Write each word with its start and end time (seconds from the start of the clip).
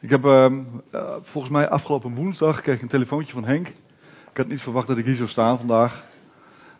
Ik 0.00 0.10
heb 0.10 0.24
ehm, 0.24 0.62
eh, 0.90 1.14
volgens 1.22 1.52
mij 1.52 1.68
afgelopen 1.68 2.14
woensdag 2.14 2.60
kreeg 2.60 2.74
ik 2.76 2.82
een 2.82 2.88
telefoontje 2.88 3.32
van 3.32 3.44
Henk. 3.44 3.66
Ik 4.30 4.36
had 4.36 4.46
niet 4.46 4.60
verwacht 4.60 4.88
dat 4.88 4.98
ik 4.98 5.04
hier 5.04 5.16
zou 5.16 5.28
staan 5.28 5.58
vandaag. 5.58 6.04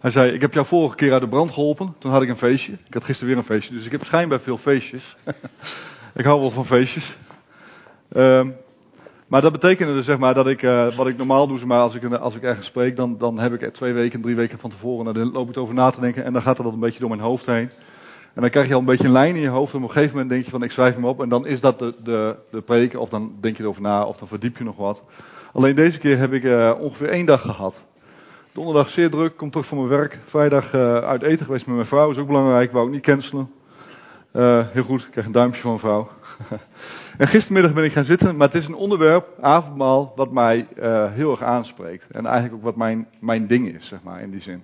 Hij 0.00 0.10
zei, 0.10 0.32
ik 0.32 0.40
heb 0.40 0.52
jou 0.52 0.66
vorige 0.66 0.96
keer 0.96 1.12
uit 1.12 1.20
de 1.20 1.28
brand 1.28 1.50
geholpen. 1.50 1.94
Toen 1.98 2.10
had 2.10 2.22
ik 2.22 2.28
een 2.28 2.36
feestje. 2.36 2.72
Ik 2.72 2.94
had 2.94 3.04
gisteren 3.04 3.28
weer 3.28 3.38
een 3.38 3.48
feestje. 3.48 3.74
Dus 3.74 3.84
ik 3.86 3.92
heb 3.92 4.04
schijnbaar 4.04 4.40
veel 4.40 4.58
feestjes. 4.58 5.16
ik 6.14 6.24
hou 6.24 6.40
wel 6.40 6.50
van 6.50 6.66
feestjes. 6.66 7.16
Ehm, 8.12 8.50
maar 9.28 9.40
dat 9.40 9.52
betekende 9.52 9.94
dus 9.94 10.04
zeg 10.04 10.18
maar 10.18 10.34
dat 10.34 10.46
ik, 10.46 10.62
eh, 10.62 10.96
wat 10.96 11.06
ik 11.06 11.16
normaal 11.16 11.46
doe, 11.46 11.66
maar, 11.66 11.80
als 11.80 11.94
ik, 11.94 12.12
als 12.12 12.34
ik 12.34 12.42
ergens 12.42 12.66
spreek, 12.66 12.96
dan, 12.96 13.18
dan 13.18 13.38
heb 13.38 13.52
ik 13.52 13.74
twee 13.74 13.92
weken, 13.92 14.20
drie 14.20 14.36
weken 14.36 14.58
van 14.58 14.70
tevoren, 14.70 15.06
en 15.06 15.12
dan 15.12 15.32
loop 15.32 15.48
ik 15.48 15.56
over 15.56 15.74
na 15.74 15.90
te 15.90 16.00
denken 16.00 16.24
en 16.24 16.32
dan 16.32 16.42
gaat 16.42 16.56
dat 16.56 16.72
een 16.72 16.80
beetje 16.80 17.00
door 17.00 17.08
mijn 17.08 17.20
hoofd 17.20 17.46
heen. 17.46 17.70
En 18.38 18.44
dan 18.44 18.52
krijg 18.52 18.68
je 18.68 18.74
al 18.74 18.80
een 18.80 18.86
beetje 18.86 19.04
een 19.04 19.12
lijn 19.12 19.34
in 19.34 19.40
je 19.40 19.48
hoofd 19.48 19.72
en 19.72 19.78
op 19.78 19.84
een 19.84 19.90
gegeven 19.90 20.12
moment 20.12 20.30
denk 20.30 20.44
je 20.44 20.50
van 20.50 20.62
ik 20.62 20.70
schrijf 20.70 20.94
hem 20.94 21.04
op 21.04 21.22
en 21.22 21.28
dan 21.28 21.46
is 21.46 21.60
dat 21.60 21.78
de, 21.78 21.94
de, 22.02 22.36
de 22.50 22.60
preek, 22.60 22.94
of 22.94 23.08
dan 23.08 23.32
denk 23.40 23.56
je 23.56 23.62
erover 23.62 23.82
na, 23.82 24.04
of 24.04 24.16
dan 24.16 24.28
verdiep 24.28 24.56
je 24.56 24.64
nog 24.64 24.76
wat. 24.76 25.02
Alleen 25.52 25.74
deze 25.74 25.98
keer 25.98 26.18
heb 26.18 26.32
ik 26.32 26.42
uh, 26.42 26.74
ongeveer 26.80 27.08
één 27.08 27.26
dag 27.26 27.40
gehad. 27.40 27.84
Donderdag 28.52 28.88
zeer 28.88 29.10
druk, 29.10 29.36
kom 29.36 29.50
terug 29.50 29.66
van 29.66 29.76
mijn 29.76 29.88
werk. 29.88 30.18
Vrijdag 30.24 30.74
uh, 30.74 30.98
uit 30.98 31.22
eten 31.22 31.44
geweest 31.44 31.66
met 31.66 31.74
mijn 31.74 31.86
vrouw, 31.86 32.10
is 32.10 32.18
ook 32.18 32.26
belangrijk, 32.26 32.72
wou 32.72 32.86
ik 32.86 32.92
niet 32.92 33.02
cancelen. 33.02 33.50
Uh, 34.32 34.66
heel 34.68 34.84
goed, 34.84 35.00
ik 35.00 35.10
krijg 35.10 35.26
een 35.26 35.32
duimpje 35.32 35.60
van 35.60 35.70
mijn 35.70 35.82
vrouw. 35.82 36.08
en 37.18 37.28
gistermiddag 37.28 37.72
ben 37.72 37.84
ik 37.84 37.92
gaan 37.92 38.04
zitten, 38.04 38.36
maar 38.36 38.46
het 38.46 38.56
is 38.56 38.66
een 38.66 38.74
onderwerp, 38.74 39.26
avondmaal, 39.40 40.12
wat 40.16 40.32
mij 40.32 40.66
heel 41.10 41.30
erg 41.30 41.42
aanspreekt. 41.42 42.10
En 42.10 42.26
eigenlijk 42.26 42.54
ook 42.54 42.62
wat 42.62 42.76
mijn, 42.76 43.08
mijn 43.20 43.46
ding 43.46 43.74
is, 43.74 43.88
zeg 43.88 44.02
maar, 44.02 44.20
in 44.20 44.30
die 44.30 44.42
zin. 44.42 44.62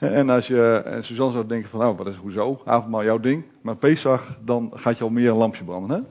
En 0.00 0.30
als 0.30 0.46
je, 0.46 0.82
en 0.84 1.02
Suzanne 1.02 1.32
zou 1.32 1.46
denken 1.46 1.70
van, 1.70 1.80
nou, 1.80 1.96
wat 1.96 2.06
is, 2.06 2.16
hoezo, 2.16 2.60
avondmaal 2.64 3.04
jouw 3.04 3.18
ding. 3.18 3.44
Maar 3.62 3.76
Pesach, 3.76 4.36
dan 4.44 4.70
gaat 4.74 4.98
je 4.98 5.04
al 5.04 5.10
meer 5.10 5.30
een 5.30 5.36
lampje 5.36 5.64
branden, 5.64 6.06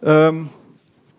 hè. 0.00 0.26
Um, 0.26 0.50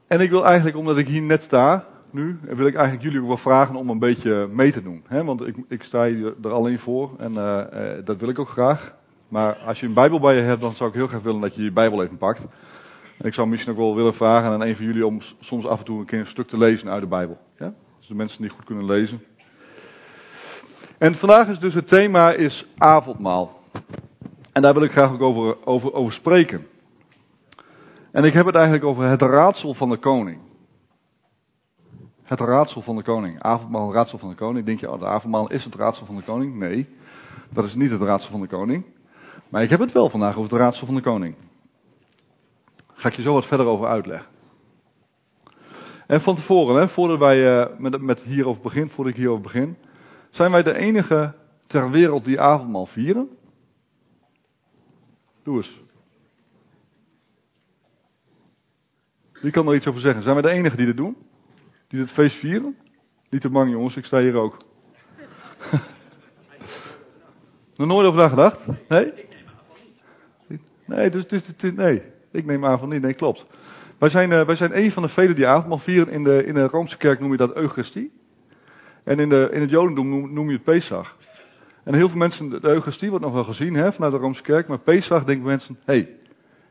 en 0.08 0.20
ik 0.20 0.30
wil 0.30 0.46
eigenlijk, 0.46 0.78
omdat 0.78 0.98
ik 0.98 1.08
hier 1.08 1.22
net 1.22 1.42
sta, 1.42 1.86
nu, 2.12 2.40
wil 2.42 2.68
ik 2.68 2.76
eigenlijk 2.76 3.04
jullie 3.04 3.22
ook 3.22 3.28
wel 3.28 3.38
vragen 3.38 3.76
om 3.76 3.90
een 3.90 4.00
beetje 4.00 4.48
mee 4.52 4.72
te 4.72 4.82
doen. 4.82 5.04
Hè? 5.08 5.24
Want 5.24 5.48
ik, 5.48 5.56
ik 5.68 5.84
sta 5.84 6.08
hier 6.08 6.34
er 6.44 6.52
alleen 6.52 6.80
voor 6.80 7.12
en 7.18 7.32
uh, 7.32 7.64
uh, 7.74 8.06
dat 8.06 8.20
wil 8.20 8.30
ik 8.30 8.40
ook 8.40 8.50
graag. 8.50 8.96
Maar 9.28 9.56
als 9.56 9.80
je 9.80 9.86
een 9.86 9.94
Bijbel 9.94 10.20
bij 10.20 10.36
je 10.36 10.42
hebt, 10.42 10.62
dan 10.62 10.76
zou 10.76 10.90
ik 10.90 10.96
heel 10.96 11.08
graag 11.08 11.22
willen 11.22 11.42
dat 11.42 11.56
je 11.56 11.64
je 11.64 11.72
Bijbel 11.72 12.04
even 12.04 12.18
pakt. 12.18 12.48
En 13.18 13.26
ik 13.26 13.34
zou 13.34 13.48
misschien 13.48 13.72
ook 13.72 13.78
wel 13.78 13.96
willen 13.96 14.14
vragen 14.14 14.52
aan 14.52 14.62
een 14.62 14.76
van 14.76 14.86
jullie 14.86 15.06
om 15.06 15.22
soms 15.40 15.66
af 15.66 15.80
en 15.80 15.86
toe 15.86 16.00
een 16.00 16.06
keer 16.06 16.20
een 16.20 16.26
stuk 16.26 16.48
te 16.48 16.58
lezen 16.58 16.90
uit 16.90 17.02
de 17.02 17.08
Bijbel. 17.08 17.38
Ja? 17.58 17.74
Dus 18.00 18.08
de 18.08 18.16
mensen 18.16 18.42
die 18.42 18.50
goed 18.50 18.66
kunnen 18.66 18.86
lezen. 18.86 19.22
En 20.98 21.16
vandaag 21.16 21.48
is 21.48 21.60
dus 21.60 21.74
het 21.74 21.88
thema 21.88 22.32
is 22.32 22.66
avondmaal. 22.78 23.60
En 24.52 24.62
daar 24.62 24.74
wil 24.74 24.84
ik 24.84 24.92
graag 24.92 25.12
ook 25.12 25.22
over, 25.22 25.66
over, 25.66 25.94
over 25.94 26.14
spreken. 26.14 26.68
En 28.12 28.24
ik 28.24 28.34
heb 28.34 28.46
het 28.46 28.56
eigenlijk 28.56 28.86
over 28.86 29.04
het 29.04 29.22
raadsel 29.22 29.74
van 29.74 29.90
de 29.90 29.98
koning. 29.98 30.40
Het 32.24 32.40
raadsel 32.40 32.82
van 32.82 32.96
de 32.96 33.04
koning. 33.04 33.42
Avondmaal, 33.42 33.94
raadsel 33.94 34.18
van 34.18 34.30
de 34.30 34.36
koning. 34.36 34.66
Denk 34.66 34.80
je, 34.80 34.92
oh, 34.92 35.00
de 35.00 35.06
avondmaal 35.06 35.50
is 35.50 35.64
het 35.64 35.76
raadsel 35.76 36.06
van 36.06 36.16
de 36.16 36.24
koning? 36.24 36.56
Nee, 36.56 36.88
dat 37.54 37.66
is 37.66 37.74
niet 37.74 37.90
het 37.90 38.02
raadsel 38.02 38.32
van 38.32 38.42
de 38.42 38.48
koning. 38.48 38.86
Maar 39.50 39.64
ik 39.64 39.70
heb 39.70 39.80
het 39.80 39.92
wel 39.92 40.10
vandaag 40.10 40.38
over 40.38 40.52
het 40.52 40.62
raadsel 40.62 40.86
van 40.86 40.96
de 40.96 41.02
koning. 41.02 41.36
Ga 42.94 43.10
ik 43.10 43.16
je 43.16 43.22
zo 43.22 43.34
wat 43.34 43.48
verder 43.48 43.66
over 43.66 43.88
uitleggen. 43.88 44.34
En 46.08 46.22
van 46.22 46.36
tevoren, 46.36 46.82
hè, 46.82 46.88
voordat 46.88 47.20
wij 47.20 47.38
uh, 47.38 47.78
met, 47.78 48.02
met 48.02 48.20
hierover 48.20 48.62
begin, 48.62 48.90
voordat 48.90 49.14
ik 49.14 49.20
hierover 49.20 49.44
begin, 49.44 49.78
zijn 50.36 50.52
wij 50.52 50.64
de 50.64 50.76
enige 50.76 51.34
ter 51.68 51.92
wereld 51.92 52.24
die 52.24 52.40
avondmaal 52.40 52.86
vieren? 52.86 53.30
Doe 55.44 55.58
eens. 55.58 55.82
Wie 59.32 59.52
kan 59.52 59.68
er 59.68 59.76
iets 59.76 59.88
over 59.88 60.02
zeggen? 60.02 60.24
Zijn 60.24 60.34
wij 60.34 60.52
de 60.52 60.58
enige 60.58 60.76
die 60.76 60.86
dit 60.86 60.98
doen? 60.98 61.18
Die 61.88 62.00
dit 62.00 62.12
feest 62.12 62.40
vieren? 62.40 62.76
Niet 63.30 63.42
te 63.42 63.50
bang 63.50 63.72
jongens, 63.72 63.96
ik 63.96 64.06
sta 64.06 64.20
hier 64.20 64.36
ook. 64.36 64.58
Nog 67.76 67.88
nooit 67.88 68.08
over 68.08 68.22
nagedacht? 68.22 68.88
Nee? 68.90 69.14
Nee, 70.86 71.10
dus, 71.10 71.28
dus, 71.28 71.46
dus, 71.58 71.74
nee, 71.74 72.02
ik 72.32 72.46
neem 72.46 72.62
van 72.62 72.90
niet. 72.90 73.02
Nee, 73.02 73.14
klopt. 73.14 73.46
Wij 73.98 74.10
zijn, 74.10 74.32
uh, 74.32 74.46
wij 74.46 74.56
zijn 74.56 74.78
een 74.78 74.92
van 74.92 75.04
de 75.04 75.10
velen 75.10 75.36
die 75.36 75.48
avondmaal 75.48 75.78
vieren. 75.78 76.14
In 76.14 76.24
de, 76.24 76.46
in 76.46 76.54
de 76.54 76.68
Roomse 76.68 76.98
kerk 76.98 77.20
noem 77.20 77.32
je 77.32 77.38
dat 77.38 77.56
Eucharistie. 77.56 78.12
En 79.06 79.20
in, 79.20 79.30
de, 79.30 79.50
in 79.52 79.62
het 79.62 79.70
Jodendom 79.70 80.10
noem, 80.10 80.34
noem 80.34 80.48
je 80.48 80.56
het 80.56 80.64
Pesach. 80.64 81.16
En 81.84 81.94
heel 81.94 82.10
veel 82.10 82.18
mensen, 82.18 82.50
de 82.50 82.68
Eucharistie 82.68 83.10
wordt 83.10 83.26
nog 83.26 83.34
wel 83.34 83.44
gezien 83.44 83.74
hè, 83.74 83.94
vanuit 83.94 84.14
de 84.14 84.20
Roomse 84.20 84.42
kerk. 84.42 84.68
Maar 84.68 84.80
Pesach 84.80 85.24
denken 85.24 85.46
mensen, 85.46 85.78
hé, 85.86 85.94
hey, 85.94 86.10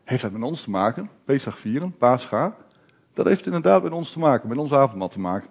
heeft 0.05 0.23
dat 0.23 0.33
met 0.33 0.43
ons 0.43 0.63
te 0.63 0.71
maken? 0.71 1.11
Pesach 1.25 1.59
vieren, 1.59 1.97
Pascha. 1.99 2.57
Dat 3.15 3.27
heeft 3.27 3.47
inderdaad 3.47 3.83
met 3.83 3.93
ons 3.93 4.13
te 4.13 4.19
maken, 4.19 4.49
met 4.49 4.59
ons 4.59 4.73
avondmaal 4.73 5.09
te 5.09 5.21
maken. 5.21 5.49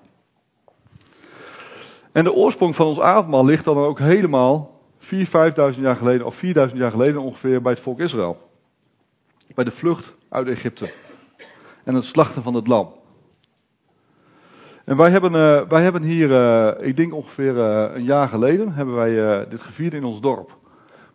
En 2.12 2.24
de 2.24 2.34
oorsprong 2.34 2.76
van 2.76 2.86
ons 2.86 3.00
avondmaal 3.00 3.46
ligt 3.46 3.66
dan 3.66 3.78
ook 3.78 4.00
helemaal 4.00 4.80
4.000, 5.00 5.08
5.000 5.08 5.80
jaar 5.80 5.96
geleden, 5.96 6.26
of 6.26 6.36
4.000 6.36 6.42
jaar 6.74 6.92
geleden 6.92 7.22
ongeveer, 7.22 7.62
bij 7.62 7.72
het 7.72 7.82
volk 7.82 8.00
Israël. 8.00 8.38
Bij 9.56 9.64
de 9.64 9.72
vlucht 9.72 10.16
uit 10.30 10.48
Egypte. 10.48 10.94
En 11.84 11.96
het 11.96 12.04
slachten 12.04 12.44
van 12.44 12.54
het 12.54 12.68
lam. 12.68 12.94
En 14.86 14.98
wij 14.98 15.12
hebben, 15.12 15.34
uh, 15.34 15.70
wij 15.70 15.84
hebben 15.84 16.02
hier, 16.02 16.32
uh, 16.32 16.88
ik 16.88 16.96
denk 16.96 17.14
ongeveer 17.14 17.56
uh, 17.56 17.96
een 17.96 18.04
jaar 18.04 18.28
geleden, 18.28 18.74
hebben 18.74 18.96
wij 18.96 19.46
dit 19.50 19.62
gevierd 19.62 19.94
in 19.94 20.04
ons 20.04 20.22
dorp. 20.22 20.58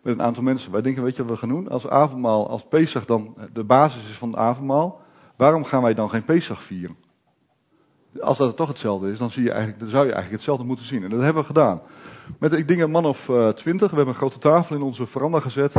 Met 0.03 0.13
een 0.13 0.21
aantal 0.21 0.43
mensen. 0.43 0.71
Wij 0.71 0.81
denken, 0.81 1.03
weet 1.03 1.15
je 1.15 1.23
wat 1.23 1.31
we 1.31 1.37
gaan 1.37 1.49
doen? 1.49 1.67
Als 1.67 1.87
avondmaal, 1.87 2.49
als 2.49 2.65
Pesach 2.69 3.05
dan 3.05 3.35
de 3.53 3.63
basis 3.63 4.09
is 4.09 4.17
van 4.17 4.29
het 4.29 4.37
avondmaal, 4.37 5.01
waarom 5.37 5.63
gaan 5.63 5.81
wij 5.81 5.93
dan 5.93 6.09
geen 6.09 6.25
Pesach 6.25 6.63
vieren? 6.63 6.95
Als 8.19 8.37
dat 8.37 8.55
toch 8.55 8.67
hetzelfde 8.67 9.11
is, 9.11 9.17
dan, 9.17 9.29
zie 9.29 9.43
je 9.43 9.51
eigenlijk, 9.51 9.79
dan 9.79 9.89
zou 9.89 10.05
je 10.05 10.11
eigenlijk 10.11 10.35
hetzelfde 10.35 10.65
moeten 10.65 10.85
zien. 10.85 11.03
En 11.03 11.09
dat 11.09 11.21
hebben 11.21 11.41
we 11.41 11.47
gedaan. 11.47 11.81
Met, 12.39 12.53
ik 12.53 12.67
denk, 12.67 12.81
een 12.81 12.91
man 12.91 13.05
of 13.05 13.17
twintig. 13.55 13.89
we 13.89 13.95
hebben 13.95 14.07
een 14.07 14.19
grote 14.19 14.39
tafel 14.39 14.75
in 14.75 14.81
onze 14.81 15.07
veranda 15.07 15.39
gezet. 15.39 15.73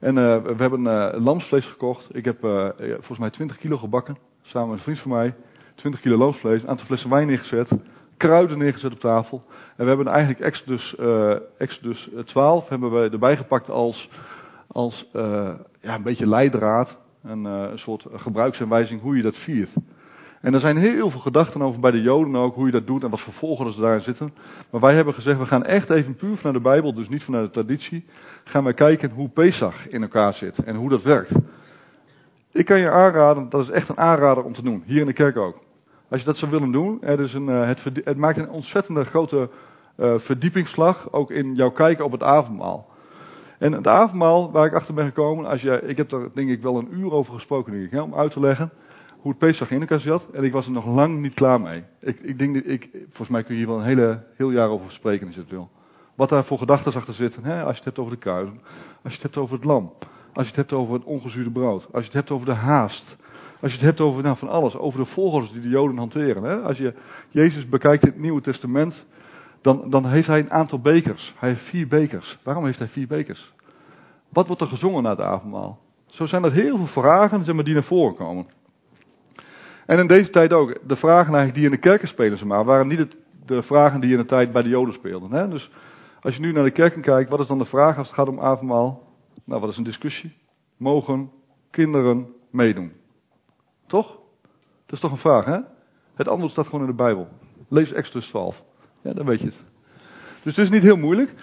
En 0.00 0.14
we 0.42 0.54
hebben 0.56 0.82
lamsvlees 1.22 1.66
gekocht. 1.66 2.16
Ik 2.16 2.24
heb 2.24 2.38
volgens 2.78 3.18
mij 3.18 3.30
20 3.30 3.56
kilo 3.56 3.76
gebakken. 3.76 4.18
Samen 4.42 4.68
met 4.68 4.78
een 4.78 4.84
vriend 4.84 5.00
van 5.00 5.10
mij. 5.10 5.34
20 5.76 6.00
kilo 6.00 6.16
loofvlees, 6.16 6.62
een 6.62 6.68
aantal 6.68 6.86
flessen 6.86 7.10
wijn 7.10 7.26
neergezet, 7.26 7.70
kruiden 8.16 8.58
neergezet 8.58 8.92
op 8.92 9.00
tafel. 9.00 9.42
En 9.76 9.82
we 9.84 9.88
hebben 9.88 10.06
eigenlijk 10.06 10.40
Exodus, 10.40 10.96
uh, 11.00 11.36
Exodus 11.58 12.08
12 12.24 12.68
hebben 12.68 12.90
we 12.90 13.10
erbij 13.10 13.36
gepakt 13.36 13.70
als, 13.70 14.08
als 14.66 15.08
uh, 15.16 15.50
ja, 15.80 15.94
een 15.94 16.02
beetje 16.02 16.28
leidraad. 16.28 16.96
En, 17.22 17.44
uh, 17.44 17.66
een 17.70 17.78
soort 17.78 18.06
gebruiksaanwijzing 18.12 19.00
hoe 19.00 19.16
je 19.16 19.22
dat 19.22 19.36
viert. 19.36 19.70
En 20.40 20.54
er 20.54 20.60
zijn 20.60 20.76
heel 20.76 21.10
veel 21.10 21.20
gedachten 21.20 21.62
over 21.62 21.80
bij 21.80 21.90
de 21.90 22.00
Joden 22.00 22.36
ook, 22.36 22.54
hoe 22.54 22.66
je 22.66 22.72
dat 22.72 22.86
doet 22.86 23.02
en 23.02 23.10
wat 23.10 23.20
voor 23.20 23.32
volgers 23.32 23.76
daarin 23.76 24.00
zitten. 24.00 24.34
Maar 24.70 24.80
wij 24.80 24.94
hebben 24.94 25.14
gezegd, 25.14 25.38
we 25.38 25.46
gaan 25.46 25.64
echt 25.64 25.90
even 25.90 26.16
puur 26.16 26.36
vanuit 26.36 26.56
de 26.56 26.62
Bijbel, 26.62 26.94
dus 26.94 27.08
niet 27.08 27.24
vanuit 27.24 27.46
de 27.46 27.52
traditie, 27.52 28.04
gaan 28.44 28.64
wij 28.64 28.74
kijken 28.74 29.10
hoe 29.10 29.28
Pesach 29.28 29.88
in 29.88 30.02
elkaar 30.02 30.34
zit 30.34 30.58
en 30.64 30.76
hoe 30.76 30.88
dat 30.88 31.02
werkt. 31.02 31.32
Ik 32.52 32.64
kan 32.64 32.78
je 32.78 32.90
aanraden, 32.90 33.48
dat 33.48 33.60
is 33.60 33.70
echt 33.70 33.88
een 33.88 33.98
aanrader 33.98 34.44
om 34.44 34.52
te 34.52 34.62
doen, 34.62 34.82
hier 34.86 35.00
in 35.00 35.06
de 35.06 35.12
kerk 35.12 35.36
ook. 35.36 35.64
Als 36.08 36.20
je 36.20 36.26
dat 36.26 36.36
zou 36.36 36.50
willen 36.50 36.72
doen, 36.72 37.02
er 37.02 37.20
is 37.20 37.34
een, 37.34 37.46
het, 37.46 37.84
het, 38.04 38.16
maakt 38.16 38.38
een 38.38 38.50
ontzettende 38.50 39.04
grote 39.04 39.50
uh, 39.98 40.18
verdiepingsslag, 40.18 41.12
ook 41.12 41.30
in 41.30 41.54
jouw 41.54 41.70
kijken 41.70 42.04
op 42.04 42.12
het 42.12 42.22
avondmaal. 42.22 42.94
En 43.58 43.72
het 43.72 43.86
avondmaal, 43.86 44.52
waar 44.52 44.66
ik 44.66 44.74
achter 44.74 44.94
ben 44.94 45.06
gekomen, 45.06 45.46
als 45.46 45.60
je, 45.60 45.82
ik 45.86 45.96
heb 45.96 46.12
er 46.12 46.30
denk 46.34 46.48
ik 46.48 46.62
wel 46.62 46.78
een 46.78 46.98
uur 46.98 47.12
over 47.12 47.34
gesproken, 47.34 47.82
ik, 47.82 48.02
om 48.02 48.14
uit 48.14 48.32
te 48.32 48.40
leggen 48.40 48.72
hoe 49.26 49.34
het 49.34 49.46
Pesach 49.46 49.70
in 49.70 49.80
elkaar 49.80 50.00
zat. 50.00 50.26
En 50.32 50.44
ik 50.44 50.52
was 50.52 50.66
er 50.66 50.72
nog 50.72 50.86
lang 50.86 51.20
niet 51.20 51.34
klaar 51.34 51.60
mee. 51.60 51.84
Ik, 52.00 52.20
ik 52.20 52.38
denk 52.38 52.56
ik, 52.56 52.88
volgens 52.92 53.28
mij 53.28 53.42
kun 53.42 53.54
je 53.54 53.60
hier 53.60 53.68
wel 53.68 53.78
een 53.78 53.86
hele, 53.86 54.24
heel 54.36 54.50
jaar 54.50 54.68
over 54.68 54.90
spreken 54.90 55.26
als 55.26 55.34
je 55.34 55.40
het 55.40 55.50
wil. 55.50 55.70
Wat 56.14 56.28
daar 56.28 56.44
voor 56.44 56.58
gedachten 56.58 56.92
achter 56.92 57.14
zitten, 57.14 57.44
hè, 57.44 57.62
als 57.62 57.70
je 57.70 57.76
het 57.76 57.84
hebt 57.84 57.98
over 57.98 58.12
de 58.12 58.18
kuizen, 58.18 58.60
als 59.02 59.12
je 59.12 59.12
het 59.12 59.22
hebt 59.22 59.36
over 59.36 59.54
het 59.54 59.64
lam, 59.64 59.92
als 60.32 60.44
je 60.44 60.52
het 60.52 60.56
hebt 60.56 60.72
over 60.72 60.94
het 60.94 61.04
ongezuurde 61.04 61.50
brood, 61.50 61.86
als 61.92 62.02
je 62.02 62.08
het 62.10 62.12
hebt 62.12 62.30
over 62.30 62.46
de 62.46 62.52
haast, 62.52 63.16
als 63.60 63.70
je 63.70 63.76
het 63.78 63.86
hebt 63.86 64.00
over 64.00 64.22
nou, 64.22 64.36
van 64.36 64.48
alles, 64.48 64.76
over 64.76 64.98
de 64.98 65.06
volgers 65.06 65.52
die 65.52 65.60
de 65.60 65.68
Joden 65.68 65.96
hanteren. 65.96 66.42
Hè? 66.42 66.56
Als 66.56 66.78
je 66.78 66.94
Jezus 67.28 67.68
bekijkt 67.68 68.06
in 68.06 68.12
het 68.12 68.20
Nieuwe 68.20 68.40
Testament, 68.40 69.06
dan, 69.60 69.90
dan 69.90 70.06
heeft 70.06 70.26
hij 70.26 70.38
een 70.38 70.50
aantal 70.50 70.80
bekers. 70.80 71.34
Hij 71.38 71.48
heeft 71.48 71.68
vier 71.68 71.88
bekers. 71.88 72.38
Waarom 72.42 72.64
heeft 72.64 72.78
hij 72.78 72.88
vier 72.88 73.06
bekers? 73.06 73.52
Wat 74.28 74.46
wordt 74.46 74.62
er 74.62 74.68
gezongen 74.68 75.02
na 75.02 75.10
het 75.10 75.20
avondmaal? 75.20 75.78
Zo 76.06 76.26
zijn 76.26 76.44
er 76.44 76.52
heel 76.52 76.76
veel 76.76 76.86
vragen 76.86 77.44
zeg 77.44 77.54
maar, 77.54 77.64
die 77.64 77.74
naar 77.74 77.84
voren 77.84 78.14
komen. 78.14 78.46
En 79.86 79.98
in 79.98 80.06
deze 80.06 80.30
tijd 80.30 80.52
ook. 80.52 80.88
De 80.88 80.96
vragen 80.96 81.34
eigenlijk 81.34 81.54
die 81.54 81.64
in 81.64 81.70
de 81.70 81.78
kerken 81.78 82.08
spelen, 82.08 82.38
zeg 82.38 82.46
maar, 82.46 82.64
waren 82.64 82.86
niet 82.86 82.98
het, 82.98 83.16
de 83.46 83.62
vragen 83.62 84.00
die 84.00 84.10
in 84.10 84.18
de 84.18 84.24
tijd 84.24 84.52
bij 84.52 84.62
de 84.62 84.68
Joden 84.68 84.94
speelden. 84.94 85.32
Hè? 85.32 85.48
Dus 85.48 85.70
als 86.20 86.34
je 86.34 86.40
nu 86.40 86.52
naar 86.52 86.64
de 86.64 86.70
kerken 86.70 87.02
kijkt, 87.02 87.30
wat 87.30 87.40
is 87.40 87.46
dan 87.46 87.58
de 87.58 87.64
vraag 87.64 87.98
als 87.98 88.06
het 88.06 88.16
gaat 88.16 88.28
om 88.28 88.40
avondmaal? 88.40 89.02
Nou, 89.44 89.60
wat 89.60 89.70
is 89.70 89.76
een 89.76 89.84
discussie? 89.84 90.36
Mogen 90.76 91.30
kinderen 91.70 92.28
meedoen? 92.50 92.92
Toch? 93.86 94.06
Dat 94.86 94.94
is 94.94 95.00
toch 95.00 95.10
een 95.10 95.16
vraag, 95.16 95.44
hè? 95.44 95.58
Het 96.14 96.28
antwoord 96.28 96.52
staat 96.52 96.64
gewoon 96.64 96.80
in 96.80 96.90
de 96.90 96.96
Bijbel. 96.96 97.28
Lees 97.68 97.92
Exodus 97.92 98.28
12. 98.28 98.62
Ja, 99.02 99.12
dan 99.12 99.26
weet 99.26 99.40
je 99.40 99.46
het. 99.46 99.64
Dus 100.42 100.56
het 100.56 100.64
is 100.64 100.70
niet 100.70 100.82
heel 100.82 100.96
moeilijk. 100.96 101.34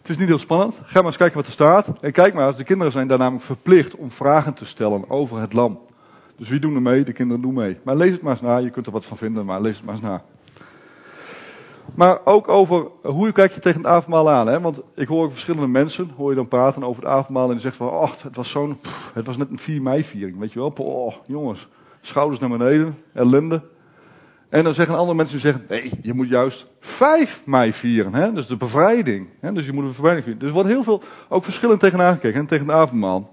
Het 0.00 0.10
is 0.10 0.16
niet 0.16 0.28
heel 0.28 0.38
spannend. 0.38 0.74
Ga 0.82 0.98
maar 0.98 1.04
eens 1.04 1.16
kijken 1.16 1.36
wat 1.36 1.46
er 1.46 1.52
staat. 1.52 2.00
En 2.00 2.12
kijk 2.12 2.34
maar, 2.34 2.56
de 2.56 2.64
kinderen 2.64 2.92
zijn 2.92 3.08
daar 3.08 3.18
namelijk 3.18 3.46
verplicht 3.46 3.96
om 3.96 4.10
vragen 4.10 4.54
te 4.54 4.64
stellen 4.64 5.10
over 5.10 5.40
het 5.40 5.52
lam. 5.52 5.78
Dus 6.36 6.48
wie 6.48 6.60
doen 6.60 6.74
er 6.74 6.82
mee? 6.82 7.04
De 7.04 7.12
kinderen 7.12 7.42
doen 7.42 7.54
mee. 7.54 7.78
Maar 7.84 7.96
lees 7.96 8.12
het 8.12 8.22
maar 8.22 8.32
eens 8.32 8.40
na. 8.40 8.56
Je 8.56 8.70
kunt 8.70 8.86
er 8.86 8.92
wat 8.92 9.06
van 9.06 9.16
vinden, 9.16 9.44
maar 9.44 9.60
lees 9.60 9.76
het 9.76 9.84
maar 9.84 9.94
eens 9.94 10.04
na. 10.04 10.22
Maar 11.94 12.20
ook 12.24 12.48
over 12.48 12.88
hoe 13.02 13.32
kijk 13.32 13.52
je 13.52 13.60
tegen 13.60 13.80
het 13.80 13.90
avondmaal 13.90 14.30
aan. 14.30 14.46
Hè? 14.46 14.60
Want 14.60 14.82
ik 14.94 15.08
hoor 15.08 15.30
verschillende 15.30 15.66
mensen, 15.66 16.10
hoor 16.16 16.30
je 16.30 16.36
dan 16.36 16.48
praten 16.48 16.84
over 16.84 17.02
het 17.02 17.12
avondmaal. 17.12 17.46
En 17.46 17.52
die 17.52 17.60
zeggen 17.60 17.86
van, 17.86 17.96
oh, 17.96 18.12
het 18.22 18.36
was 18.36 18.50
zo'n, 18.50 18.78
het 19.14 19.26
was 19.26 19.36
net 19.36 19.50
een 19.50 19.58
4 19.58 19.82
mei 19.82 20.04
viering. 20.04 20.38
Weet 20.38 20.52
je 20.52 20.58
wel, 20.58 20.72
oh, 20.76 21.14
jongens, 21.26 21.68
schouders 22.08 22.40
naar 22.40 22.58
beneden, 22.58 22.96
ellende. 23.14 23.62
En 24.50 24.64
dan 24.64 24.74
zeggen 24.74 24.96
andere 24.96 25.16
mensen 25.16 25.40
die 25.40 25.46
zeggen, 25.46 25.64
nee, 25.68 25.92
je 26.02 26.14
moet 26.14 26.28
juist 26.28 26.66
5 26.80 27.42
mei 27.44 27.72
vieren. 27.72 28.14
Hè? 28.14 28.32
Dus 28.32 28.46
de 28.46 28.56
bevrijding. 28.56 29.28
Hè? 29.40 29.52
Dus 29.52 29.66
je 29.66 29.72
moet 29.72 29.82
de 29.82 29.88
bevrijding 29.88 30.24
vieren. 30.24 30.40
Dus 30.40 30.48
er 30.48 30.54
wordt 30.54 30.68
heel 30.68 30.82
veel, 30.82 31.02
ook 31.28 31.44
verschillend 31.44 31.80
tegenaan 31.80 32.14
gekeken, 32.14 32.40
hè? 32.40 32.46
tegen 32.46 32.66
het 32.66 32.76
avondmaal. 32.76 33.30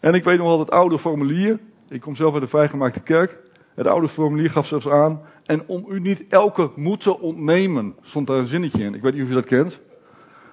En 0.00 0.14
ik 0.14 0.24
weet 0.24 0.38
nog 0.38 0.46
wel 0.46 0.58
het 0.58 0.70
oude 0.70 0.98
formulier. 0.98 1.58
Ik 1.88 2.00
kom 2.00 2.16
zelf 2.16 2.32
uit 2.32 2.42
de 2.42 2.48
vrijgemaakte 2.48 3.00
kerk. 3.00 3.38
Het 3.74 3.86
oude 3.86 4.08
formulier 4.08 4.50
gaf 4.50 4.66
zelfs 4.66 4.88
aan. 4.88 5.20
En 5.44 5.62
om 5.66 5.84
u 5.88 6.00
niet 6.00 6.24
elke 6.28 6.70
moeten 6.76 7.20
ontnemen, 7.20 7.94
stond 8.00 8.26
daar 8.26 8.38
een 8.38 8.46
zinnetje 8.46 8.82
in. 8.82 8.94
Ik 8.94 9.02
weet 9.02 9.12
niet 9.12 9.22
of 9.22 9.28
je 9.28 9.34
dat 9.34 9.46
kent. 9.46 9.80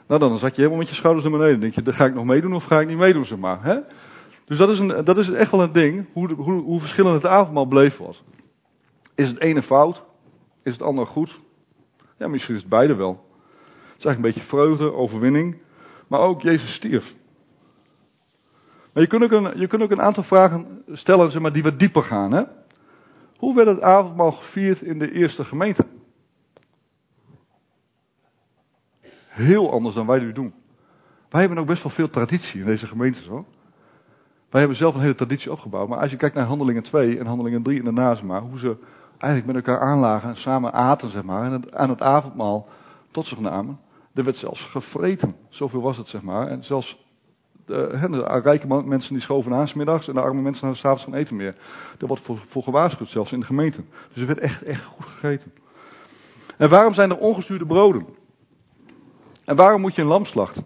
Nou, 0.08 0.20
dan 0.20 0.38
zat 0.38 0.50
je 0.50 0.56
helemaal 0.56 0.78
met 0.78 0.90
je 0.90 0.96
schouders 0.96 1.24
naar 1.24 1.38
beneden. 1.38 1.60
Dan 1.60 1.62
denk 1.62 1.74
je, 1.74 1.82
dan 1.82 1.94
ga 1.94 2.06
ik 2.06 2.14
nog 2.14 2.26
meedoen 2.26 2.54
of 2.54 2.64
ga 2.64 2.80
ik 2.80 2.88
niet 2.88 2.98
meedoen, 2.98 3.26
zeg 3.26 3.38
maar. 3.38 3.64
Hè? 3.64 3.80
Dus 4.52 4.60
dat 4.60 4.70
is, 4.70 4.80
een, 4.80 5.06
dat 5.06 5.18
is 5.18 5.30
echt 5.30 5.52
wel 5.52 5.62
een 5.62 5.72
ding, 5.72 6.08
hoe, 6.14 6.34
hoe, 6.34 6.62
hoe 6.62 6.80
verschillend 6.80 7.16
het 7.16 7.32
avondmaal 7.32 7.68
beleefd 7.68 7.98
wordt. 7.98 8.24
Is 9.16 9.30
het 9.30 9.40
ene 9.40 9.64
fout? 9.64 10.04
Is 10.64 10.74
het 10.74 10.82
andere 10.82 11.08
goed? 11.08 11.40
Ja, 12.18 12.28
misschien 12.28 12.56
is 12.56 12.62
het 12.62 12.70
beide 12.70 12.96
wel. 12.96 13.12
Het 13.12 13.98
is 13.98 14.06
eigenlijk 14.06 14.18
een 14.18 14.22
beetje 14.22 14.50
vreugde, 14.50 14.94
overwinning. 14.94 15.62
Maar 16.08 16.20
ook 16.20 16.42
Jezus 16.42 16.74
stierf. 16.74 17.16
Maar 18.94 19.04
je 19.04 19.10
kunt 19.10 19.24
ook 19.24 19.32
een, 19.32 19.60
je 19.60 19.68
kunt 19.68 19.82
ook 19.82 19.92
een 19.92 20.02
aantal 20.02 20.24
vragen 20.24 20.84
stellen 20.88 21.32
zeg 21.32 21.42
maar, 21.42 21.54
die 21.54 21.64
wat 21.64 21.80
dieper 21.80 22.04
gaan. 22.04 22.32
Hè? 22.32 22.44
Hoe 23.38 23.56
werd 23.56 23.68
het 23.68 23.82
avondmaal 23.82 24.32
gevierd 24.32 24.82
in 24.82 25.00
de 25.00 25.12
eerste 25.12 25.44
gemeente? 25.44 25.86
Heel 29.28 29.72
anders 29.72 29.96
dan 29.96 30.08
wij 30.08 30.20
nu 30.20 30.34
doen. 30.34 30.54
Wij 31.30 31.40
hebben 31.40 31.60
ook 31.60 31.68
best 31.68 31.84
wel 31.84 31.92
veel 31.92 32.10
traditie 32.10 32.60
in 32.60 32.66
deze 32.66 32.88
gemeente 32.88 33.22
zo. 33.22 33.46
Wij 34.52 34.60
hebben 34.60 34.78
zelf 34.78 34.96
een 34.96 35.02
hele 35.02 35.16
traditie 35.16 35.52
opgebouwd. 35.52 35.88
Maar 35.88 36.00
als 36.00 36.12
je 36.12 36.18
kijkt 36.18 36.36
naar 36.36 36.46
Handelingen 36.46 36.84
2 36.84 37.20
en 37.20 37.26
Handelingen 37.26 37.64
3 37.64 37.78
en 37.78 37.84
daarna, 37.84 38.16
zeg 38.16 38.24
maar, 38.24 38.42
hoe 38.42 38.60
ze 38.60 38.78
eigenlijk 39.18 39.46
met 39.46 39.56
elkaar 39.56 39.88
aanlagen 39.88 40.30
en 40.30 40.36
samen 40.36 40.74
aten, 40.74 41.10
zeg 41.10 41.24
maar, 41.24 41.52
en 41.52 41.76
aan 41.78 41.90
het 41.90 42.02
avondmaal 42.02 42.68
tot 43.12 43.26
zich 43.26 43.40
namen. 43.40 43.80
Er 44.14 44.24
werd 44.24 44.38
zelfs 44.38 44.62
gevreten. 44.62 45.36
Zoveel 45.50 45.82
was 45.82 45.98
het, 45.98 46.08
zeg 46.08 46.22
maar. 46.22 46.48
En 46.48 46.64
zelfs 46.64 46.98
de, 47.66 48.42
rijke 48.44 48.68
mensen 48.68 49.14
die 49.14 49.22
schoven 49.22 49.54
aan 49.54 49.70
middags 49.76 50.08
en 50.08 50.14
de 50.14 50.22
arme 50.22 50.42
mensen 50.42 50.66
hadden 50.66 50.80
s'avonds 50.80 51.04
geen 51.04 51.14
eten 51.14 51.36
meer. 51.36 51.56
Er 52.00 52.08
wordt 52.08 52.24
voor, 52.24 52.38
voor 52.48 52.64
gewaarschuwd, 52.64 53.10
zelfs 53.10 53.32
in 53.32 53.40
de 53.40 53.46
gemeente. 53.46 53.84
Dus 54.14 54.22
er 54.22 54.28
werd 54.28 54.40
echt, 54.40 54.64
echt 54.64 54.84
goed 54.84 55.06
gegeten. 55.06 55.54
En 56.58 56.70
waarom 56.70 56.94
zijn 56.94 57.10
er 57.10 57.18
ongestuurde 57.18 57.66
broden? 57.66 58.06
En 59.46 59.56
waarom 59.56 59.82
moet 59.82 59.96
je 59.96 60.02
een 60.02 60.08
lam 60.08 60.26
slachten? 60.26 60.66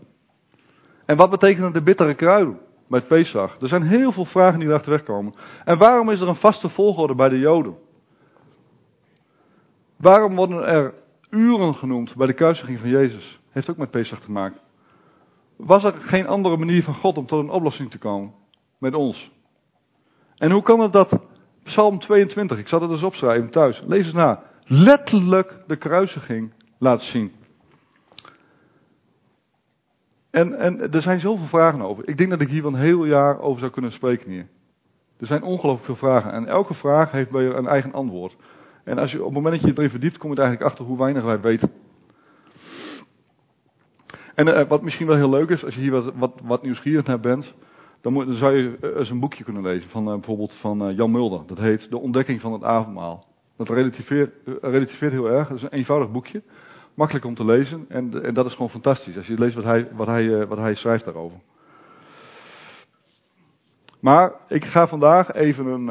En 1.05 1.17
wat 1.17 1.29
betekenen 1.29 1.73
de 1.73 1.81
bittere 1.81 2.13
kruiden 2.13 2.59
het 2.89 3.07
Pesach? 3.07 3.61
Er 3.61 3.67
zijn 3.67 3.83
heel 3.83 4.11
veel 4.11 4.25
vragen 4.25 4.59
die 4.59 4.67
erachter 4.67 4.91
wegkomen. 4.91 5.35
En 5.63 5.77
waarom 5.77 6.09
is 6.09 6.19
er 6.19 6.27
een 6.27 6.35
vaste 6.35 6.69
volgorde 6.69 7.15
bij 7.15 7.29
de 7.29 7.39
Joden? 7.39 7.77
Waarom 9.97 10.35
worden 10.35 10.67
er 10.67 10.93
uren 11.29 11.75
genoemd 11.75 12.15
bij 12.15 12.27
de 12.27 12.33
kruisiging 12.33 12.79
van 12.79 12.89
Jezus? 12.89 13.39
Heeft 13.49 13.69
ook 13.69 13.77
met 13.77 13.91
Pesach 13.91 14.19
te 14.19 14.31
maken. 14.31 14.59
Was 15.57 15.83
er 15.83 15.93
geen 15.93 16.27
andere 16.27 16.57
manier 16.57 16.83
van 16.83 16.93
God 16.93 17.17
om 17.17 17.25
tot 17.25 17.39
een 17.39 17.49
oplossing 17.49 17.91
te 17.91 17.97
komen 17.97 18.33
met 18.79 18.93
ons? 18.93 19.31
En 20.37 20.51
hoe 20.51 20.61
kan 20.61 20.79
het 20.79 20.93
dat 20.93 21.19
Psalm 21.63 21.99
22, 21.99 22.57
ik 22.57 22.67
zal 22.67 22.81
het 22.81 22.91
eens 22.91 23.03
opschrijven 23.03 23.49
thuis, 23.49 23.81
lees 23.85 24.05
eens 24.05 24.13
na, 24.13 24.43
letterlijk 24.63 25.63
de 25.67 25.77
kruisiging 25.77 26.53
laat 26.79 27.01
zien? 27.01 27.31
En, 30.35 30.57
en 30.57 30.91
er 30.91 31.01
zijn 31.01 31.19
zoveel 31.19 31.47
vragen 31.47 31.81
over. 31.81 32.07
Ik 32.07 32.17
denk 32.17 32.29
dat 32.29 32.41
ik 32.41 32.49
hier 32.49 32.61
wel 32.61 32.73
een 32.73 32.79
heel 32.79 33.05
jaar 33.05 33.39
over 33.39 33.59
zou 33.59 33.71
kunnen 33.71 33.91
spreken 33.91 34.31
hier. 34.31 34.47
Er 35.19 35.27
zijn 35.27 35.43
ongelooflijk 35.43 35.85
veel 35.85 35.95
vragen 35.95 36.31
en 36.31 36.47
elke 36.47 36.73
vraag 36.73 37.11
heeft 37.11 37.31
je 37.31 37.53
een 37.53 37.67
eigen 37.67 37.93
antwoord. 37.93 38.35
En 38.83 38.97
als 38.97 39.11
je, 39.11 39.19
op 39.19 39.25
het 39.25 39.33
moment 39.33 39.61
dat 39.61 39.69
je 39.69 39.77
erin 39.77 39.89
verdiept, 39.89 40.17
kom 40.17 40.29
je 40.29 40.35
er 40.35 40.41
eigenlijk 40.41 40.71
achter 40.71 40.85
hoe 40.85 40.97
weinig 40.97 41.23
wij 41.23 41.41
weten. 41.41 41.71
En 44.35 44.47
uh, 44.47 44.67
wat 44.67 44.81
misschien 44.81 45.07
wel 45.07 45.15
heel 45.15 45.29
leuk 45.29 45.49
is, 45.49 45.65
als 45.65 45.75
je 45.75 45.81
hier 45.81 45.91
wat, 45.91 46.13
wat, 46.15 46.41
wat 46.43 46.63
nieuwsgierig 46.63 47.05
naar 47.05 47.19
bent, 47.19 47.55
dan, 48.01 48.13
moet, 48.13 48.27
zou 48.29 48.57
je 48.57 48.95
eens 48.97 49.09
een 49.09 49.19
boekje 49.19 49.43
kunnen 49.43 49.63
lezen 49.63 49.89
van 49.89 50.07
uh, 50.07 50.13
bijvoorbeeld 50.13 50.55
van 50.55 50.95
Jan 50.95 51.11
Mulder. 51.11 51.41
Dat 51.47 51.57
heet 51.57 51.89
De 51.89 51.97
Ontdekking 51.97 52.41
van 52.41 52.53
het 52.53 52.63
Avondmaal. 52.63 53.25
Dat 53.57 53.69
relativeert, 53.69 54.33
relativeert 54.61 55.11
heel 55.11 55.29
erg. 55.29 55.47
Het 55.47 55.57
is 55.57 55.63
een 55.63 55.69
eenvoudig 55.69 56.11
boekje. 56.11 56.43
Makkelijk 56.95 57.25
om 57.25 57.35
te 57.35 57.45
lezen. 57.45 57.85
En, 57.89 58.23
en 58.23 58.33
dat 58.33 58.45
is 58.45 58.53
gewoon 58.53 58.69
fantastisch. 58.69 59.17
Als 59.17 59.27
je 59.27 59.39
leest 59.39 59.55
wat 59.55 59.63
hij, 59.63 59.87
wat 59.91 60.07
hij, 60.07 60.47
wat 60.47 60.57
hij 60.57 60.75
schrijft 60.75 61.05
daarover. 61.05 61.37
Maar 63.99 64.31
ik 64.47 64.63
ga 64.63 64.87
vandaag 64.87 65.33
even 65.33 65.65
een, 65.65 65.87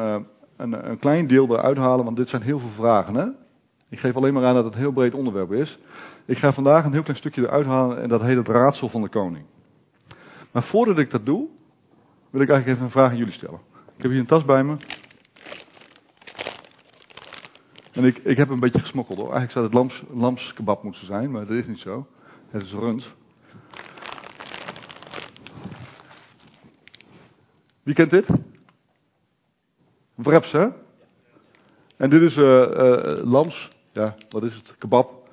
een, 0.57 0.89
een 0.89 0.99
klein 0.99 1.27
deel 1.27 1.49
eruit 1.49 1.77
halen, 1.77 2.05
want 2.05 2.17
dit 2.17 2.29
zijn 2.29 2.41
heel 2.41 2.59
veel 2.59 2.69
vragen. 2.69 3.15
Hè? 3.15 3.25
Ik 3.89 3.99
geef 3.99 4.15
alleen 4.15 4.33
maar 4.33 4.45
aan 4.45 4.55
dat 4.55 4.63
het 4.63 4.73
een 4.73 4.79
heel 4.79 4.91
breed 4.91 5.13
onderwerp 5.13 5.51
is. 5.51 5.79
Ik 6.25 6.37
ga 6.37 6.53
vandaag 6.53 6.85
een 6.85 6.93
heel 6.93 7.03
klein 7.03 7.17
stukje 7.17 7.41
eruit 7.41 7.65
halen 7.65 8.01
en 8.01 8.09
dat 8.09 8.21
heet 8.21 8.37
het 8.37 8.47
raadsel 8.47 8.89
van 8.89 9.01
de 9.01 9.09
koning. 9.09 9.45
Maar 10.51 10.63
voordat 10.63 10.97
ik 10.97 11.11
dat 11.11 11.25
doe, 11.25 11.47
wil 12.29 12.41
ik 12.41 12.49
eigenlijk 12.49 12.67
even 12.67 12.83
een 12.83 12.91
vraag 12.91 13.09
aan 13.09 13.17
jullie 13.17 13.33
stellen. 13.33 13.59
Ik 13.97 14.01
heb 14.01 14.11
hier 14.11 14.19
een 14.19 14.25
tas 14.25 14.45
bij 14.45 14.63
me. 14.63 14.77
En 17.95 18.03
ik, 18.03 18.17
ik 18.17 18.37
heb 18.37 18.49
een 18.49 18.59
beetje 18.59 18.79
gesmokkeld 18.79 19.17
hoor. 19.17 19.33
Eigenlijk 19.33 19.51
zou 19.51 19.65
het 19.65 19.73
lams, 19.73 20.03
lamskebab 20.13 20.83
moeten 20.83 21.05
zijn, 21.05 21.31
maar 21.31 21.45
dat 21.45 21.57
is 21.57 21.67
niet 21.67 21.79
zo. 21.79 22.07
Het 22.49 22.61
is 22.61 22.71
rund. 22.71 23.13
Wie 27.83 27.93
kent 27.93 28.09
dit? 28.09 28.27
Wraps, 30.15 30.51
hè? 30.51 30.67
En 31.97 32.09
dit 32.09 32.21
is 32.21 32.37
uh, 32.37 33.23
lams, 33.23 33.69
ja, 33.91 34.15
wat 34.29 34.43
is 34.43 34.55
het? 34.55 34.75
Kebab. 34.77 35.23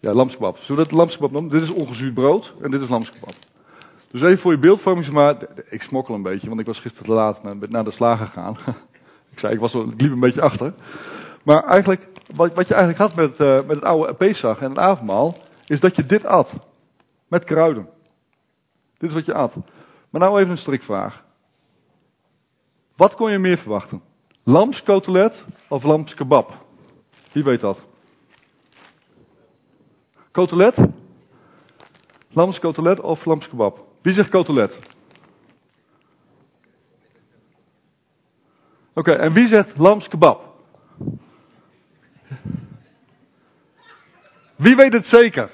Ja, 0.00 0.12
lamskebab. 0.12 0.56
Zullen 0.56 0.82
we 0.82 0.88
dat 0.88 0.98
lamskebab 0.98 1.30
noemen? 1.30 1.50
Dit 1.50 1.62
is 1.62 1.72
ongezuurd 1.72 2.14
brood 2.14 2.54
en 2.60 2.70
dit 2.70 2.80
is 2.80 2.88
lamskebab. 2.88 3.34
Dus 4.10 4.22
even 4.22 4.38
voor 4.38 4.52
je 4.52 4.58
beeldvorming, 4.58 5.10
maar 5.10 5.46
ik 5.68 5.82
smokkel 5.82 6.14
een 6.14 6.22
beetje, 6.22 6.48
want 6.48 6.60
ik 6.60 6.66
was 6.66 6.80
gisteren 6.80 7.06
te 7.06 7.12
laat 7.12 7.42
naar, 7.42 7.56
naar 7.58 7.84
de 7.84 7.90
slager 7.90 8.26
gegaan. 8.26 8.56
ik 9.32 9.38
zei, 9.38 9.54
ik, 9.54 9.60
was, 9.60 9.72
liep 9.72 10.00
een 10.00 10.20
beetje 10.20 10.40
achter. 10.40 10.74
Maar 11.44 11.64
eigenlijk, 11.64 12.08
wat, 12.34 12.54
wat 12.54 12.68
je 12.68 12.74
eigenlijk 12.74 13.02
had 13.02 13.14
met, 13.14 13.40
uh, 13.40 13.54
met 13.66 13.76
het 13.76 13.84
oude 13.84 14.14
Pesach 14.14 14.60
en 14.60 14.68
het 14.68 14.78
avondmaal, 14.78 15.36
is 15.66 15.80
dat 15.80 15.96
je 15.96 16.06
dit 16.06 16.24
at. 16.24 16.52
Met 17.28 17.44
kruiden. 17.44 17.88
Dit 18.98 19.08
is 19.08 19.14
wat 19.14 19.26
je 19.26 19.34
at. 19.34 19.54
Maar 20.10 20.20
nou 20.20 20.38
even 20.38 20.50
een 20.50 20.56
strikvraag. 20.56 21.24
Wat 22.96 23.14
kon 23.14 23.30
je 23.30 23.38
meer 23.38 23.58
verwachten? 23.58 24.02
Lamskotelet 24.44 25.44
of 25.68 25.82
lamskebab? 25.82 26.64
Wie 27.32 27.44
weet 27.44 27.60
dat? 27.60 27.86
Kotelet? 30.30 30.76
Lamskotelet 32.28 33.00
of 33.00 33.24
lamskebab? 33.24 33.84
Wie 34.02 34.12
zegt 34.12 34.30
kotelet? 34.30 34.78
Oké, 38.94 39.12
en 39.12 39.32
wie 39.32 39.48
zegt 39.48 39.78
lamskebab? 39.78 40.50
Wie 44.56 44.76
weet 44.76 44.92
het 44.92 45.06
zeker? 45.06 45.50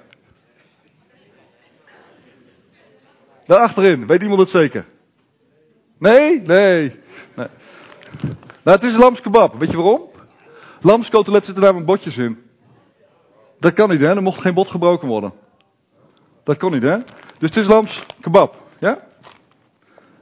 Daar 3.46 3.58
achterin, 3.58 4.06
weet 4.06 4.22
iemand 4.22 4.40
het 4.40 4.48
zeker? 4.48 4.86
Nee? 5.98 6.40
Nee. 6.40 7.00
nee. 7.36 7.48
Nou, 8.64 8.78
het 8.78 8.82
is 8.82 8.96
lamskebab. 8.96 9.54
Weet 9.54 9.70
je 9.70 9.76
waarom? 9.76 10.10
Lamskotelet 10.80 11.44
zitten 11.44 11.62
daar 11.62 11.74
met 11.74 11.84
botjes 11.84 12.16
in. 12.16 12.38
Dat 13.60 13.72
kan 13.72 13.88
niet, 13.88 14.00
hè? 14.00 14.06
Er 14.06 14.22
mocht 14.22 14.40
geen 14.40 14.54
bot 14.54 14.68
gebroken 14.68 15.08
worden. 15.08 15.32
Dat 16.44 16.58
kon 16.58 16.72
niet, 16.72 16.82
hè? 16.82 16.98
Dus 17.38 17.54
het 17.54 17.56
is 17.56 17.66
lamskebab. 17.66 18.56
Ja? 18.78 19.06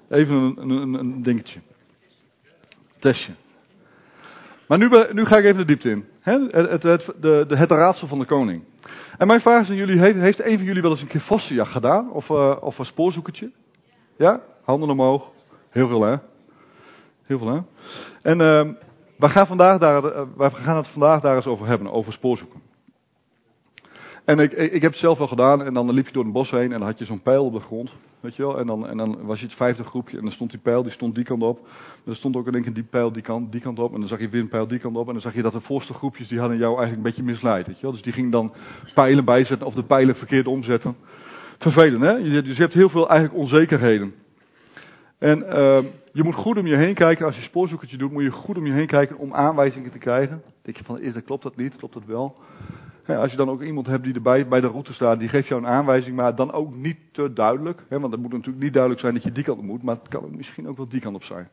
Even 0.08 0.34
een, 0.34 0.70
een, 0.70 0.94
een 0.94 1.22
dingetje. 1.22 1.60
Testje. 2.98 3.32
Maar 4.68 4.78
nu, 4.78 4.88
nu 5.12 5.24
ga 5.24 5.36
ik 5.36 5.44
even 5.44 5.56
de 5.56 5.64
diepte 5.64 5.90
in. 5.90 6.04
Het, 6.24 6.52
het, 6.52 6.82
het, 6.82 7.12
de, 7.20 7.44
de, 7.48 7.56
het 7.56 7.70
raadsel 7.70 8.08
van 8.08 8.18
de 8.18 8.24
koning. 8.24 8.64
En 9.18 9.26
mijn 9.26 9.40
vraag 9.40 9.62
is 9.62 9.68
aan 9.68 9.76
jullie, 9.76 9.98
heeft, 9.98 10.18
heeft 10.18 10.44
een 10.44 10.56
van 10.56 10.66
jullie 10.66 10.82
wel 10.82 10.90
eens 10.90 11.00
een 11.00 11.08
keer 11.08 11.20
vossenjacht 11.20 11.72
gedaan? 11.72 12.10
Of, 12.10 12.28
uh, 12.28 12.56
of 12.60 12.78
een 12.78 12.84
spoorzoekertje? 12.84 13.50
Ja? 14.16 14.40
Handen 14.62 14.90
omhoog. 14.90 15.30
Heel 15.70 15.88
veel 15.88 16.02
hè? 16.02 16.16
Heel 17.22 17.38
veel 17.38 17.48
hè? 17.48 17.60
En 18.22 18.40
uh, 18.40 18.74
we, 19.18 19.28
gaan 19.28 19.46
vandaag 19.46 19.78
daar, 19.78 20.04
uh, 20.04 20.22
we 20.36 20.50
gaan 20.50 20.76
het 20.76 20.88
vandaag 20.88 21.20
daar 21.20 21.36
eens 21.36 21.46
over 21.46 21.66
hebben, 21.66 21.92
over 21.92 22.12
spoorzoeken. 22.12 22.60
En 24.24 24.38
ik, 24.38 24.52
ik, 24.52 24.82
heb 24.82 24.90
het 24.90 25.00
zelf 25.00 25.18
wel 25.18 25.26
gedaan. 25.26 25.62
En 25.62 25.74
dan 25.74 25.92
liep 25.92 26.06
je 26.06 26.12
door 26.12 26.24
een 26.24 26.32
bos 26.32 26.50
heen 26.50 26.72
en 26.72 26.78
dan 26.78 26.82
had 26.82 26.98
je 26.98 27.04
zo'n 27.04 27.22
pijl 27.22 27.44
op 27.44 27.52
de 27.52 27.60
grond. 27.60 27.94
Weet 28.20 28.36
je 28.36 28.42
wel? 28.42 28.58
En 28.58 28.66
dan, 28.66 28.88
en 28.88 28.96
dan 28.96 29.24
was 29.24 29.40
je 29.40 29.46
het 29.46 29.54
vijfde 29.54 29.84
groepje 29.84 30.16
en 30.16 30.22
dan 30.22 30.32
stond 30.32 30.50
die 30.50 30.60
pijl, 30.60 30.82
die 30.82 30.92
stond 30.92 31.14
die 31.14 31.24
kant 31.24 31.42
op. 31.42 31.66
Er 32.06 32.16
stond 32.16 32.36
ook 32.36 32.46
in 32.46 32.54
één 32.54 32.62
keer 32.62 32.72
die 32.72 32.84
pijl 32.84 33.12
die 33.12 33.22
kant, 33.22 33.52
die 33.52 33.60
kant 33.60 33.78
op. 33.78 33.94
En 33.94 34.00
dan 34.00 34.08
zag 34.08 34.20
je 34.20 34.28
weer 34.28 34.40
een 34.40 34.48
pijl 34.48 34.66
die 34.66 34.78
kant 34.78 34.96
op. 34.96 35.06
En 35.06 35.12
dan 35.12 35.22
zag 35.22 35.34
je 35.34 35.42
dat 35.42 35.52
de 35.52 35.60
voorste 35.60 35.94
groepjes, 35.94 36.28
die 36.28 36.38
hadden 36.38 36.58
jou 36.58 36.76
eigenlijk 36.76 36.96
een 36.96 37.14
beetje 37.14 37.32
misleid. 37.32 37.66
Weet 37.66 37.76
je 37.76 37.82
wel? 37.82 37.92
Dus 37.92 38.02
die 38.02 38.12
gingen 38.12 38.30
dan 38.30 38.52
pijlen 38.94 39.24
bijzetten 39.24 39.66
of 39.66 39.74
de 39.74 39.84
pijlen 39.84 40.14
verkeerd 40.14 40.46
omzetten. 40.46 40.96
Vervelend 41.58 42.02
hè? 42.02 42.10
Je, 42.10 42.42
dus 42.42 42.56
je 42.56 42.62
hebt 42.62 42.74
heel 42.74 42.88
veel 42.88 43.08
eigenlijk 43.08 43.40
onzekerheden. 43.40 44.14
En 45.18 45.38
uh, 45.38 45.78
je 46.12 46.22
moet 46.22 46.34
goed 46.34 46.58
om 46.58 46.66
je 46.66 46.76
heen 46.76 46.94
kijken. 46.94 47.26
Als 47.26 47.36
je 47.36 47.42
spoorzoekertje 47.42 47.96
doet, 47.96 48.12
moet 48.12 48.22
je 48.22 48.30
goed 48.30 48.56
om 48.56 48.66
je 48.66 48.72
heen 48.72 48.86
kijken 48.86 49.18
om 49.18 49.34
aanwijzingen 49.34 49.90
te 49.90 49.98
krijgen. 49.98 50.40
Dan 50.42 50.52
denk 50.62 50.76
je 50.76 50.84
van, 50.84 51.00
is 51.00 51.14
dat, 51.14 51.24
klopt 51.24 51.42
dat 51.42 51.56
niet? 51.56 51.76
Klopt 51.76 51.94
dat 51.94 52.04
wel? 52.04 52.36
Als 53.06 53.30
je 53.30 53.36
dan 53.36 53.48
ook 53.48 53.62
iemand 53.62 53.86
hebt 53.86 54.04
die 54.04 54.14
erbij 54.14 54.48
bij 54.48 54.60
de 54.60 54.66
route 54.66 54.92
staat, 54.92 55.18
die 55.18 55.28
geeft 55.28 55.48
jou 55.48 55.62
een 55.62 55.68
aanwijzing, 55.68 56.16
maar 56.16 56.34
dan 56.34 56.52
ook 56.52 56.74
niet 56.74 56.98
te 57.12 57.32
duidelijk. 57.32 57.84
Hè, 57.88 58.00
want 58.00 58.12
het 58.12 58.22
moet 58.22 58.32
natuurlijk 58.32 58.64
niet 58.64 58.72
duidelijk 58.72 59.02
zijn 59.02 59.14
dat 59.14 59.22
je 59.22 59.32
die 59.32 59.44
kant 59.44 59.58
op 59.58 59.64
moet, 59.64 59.82
maar 59.82 59.96
het 59.96 60.08
kan 60.08 60.36
misschien 60.36 60.68
ook 60.68 60.76
wel 60.76 60.88
die 60.88 61.00
kant 61.00 61.14
op 61.14 61.24
zijn. 61.24 61.48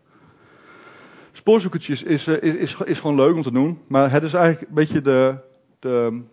Spoorzoekertjes 1.32 2.04
is, 2.04 2.28
is, 2.28 2.54
is, 2.54 2.78
is 2.84 3.00
gewoon 3.00 3.16
leuk 3.16 3.36
om 3.36 3.42
te 3.42 3.52
doen, 3.52 3.80
maar 3.88 4.12
het 4.12 4.24
is 4.24 4.34
eigenlijk 4.34 4.70
een 4.70 4.76
beetje 4.76 5.02
de, 5.02 5.36
de 5.80 6.24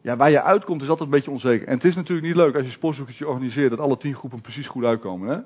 ja, 0.00 0.16
waar 0.16 0.30
je 0.30 0.42
uitkomt 0.42 0.82
is 0.82 0.88
altijd 0.88 1.08
een 1.08 1.14
beetje 1.14 1.30
onzeker. 1.30 1.68
En 1.68 1.74
het 1.74 1.84
is 1.84 1.94
natuurlijk 1.94 2.26
niet 2.26 2.36
leuk 2.36 2.54
als 2.54 2.64
je 2.64 2.70
spoorzoekertje 2.70 3.28
organiseert 3.28 3.70
dat 3.70 3.78
alle 3.78 3.96
tien 3.96 4.14
groepen 4.14 4.40
precies 4.40 4.68
goed 4.68 4.84
uitkomen. 4.84 5.28
Hè? 5.28 5.40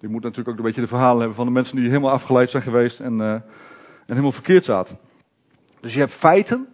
Je 0.00 0.08
moet 0.08 0.22
natuurlijk 0.22 0.48
ook 0.48 0.56
een 0.56 0.64
beetje 0.64 0.80
de 0.80 0.86
verhalen 0.86 1.18
hebben 1.18 1.36
van 1.36 1.46
de 1.46 1.52
mensen 1.52 1.76
die 1.76 1.88
helemaal 1.88 2.10
afgeleid 2.10 2.50
zijn 2.50 2.62
geweest 2.62 3.00
en, 3.00 3.18
uh, 3.18 3.32
en 3.32 3.44
helemaal 4.06 4.32
verkeerd 4.32 4.64
zaten. 4.64 4.98
Dus 5.80 5.92
je 5.92 5.98
hebt 5.98 6.12
feiten, 6.12 6.68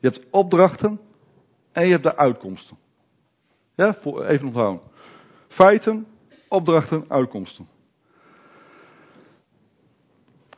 je 0.00 0.08
hebt 0.08 0.26
opdrachten 0.30 1.00
en 1.72 1.84
je 1.84 1.90
hebt 1.90 2.02
de 2.02 2.16
uitkomsten. 2.16 2.76
Ja, 3.74 3.96
even 4.04 4.46
onthouden. 4.46 4.80
Feiten, 5.48 6.06
opdrachten, 6.48 7.04
uitkomsten. 7.08 7.68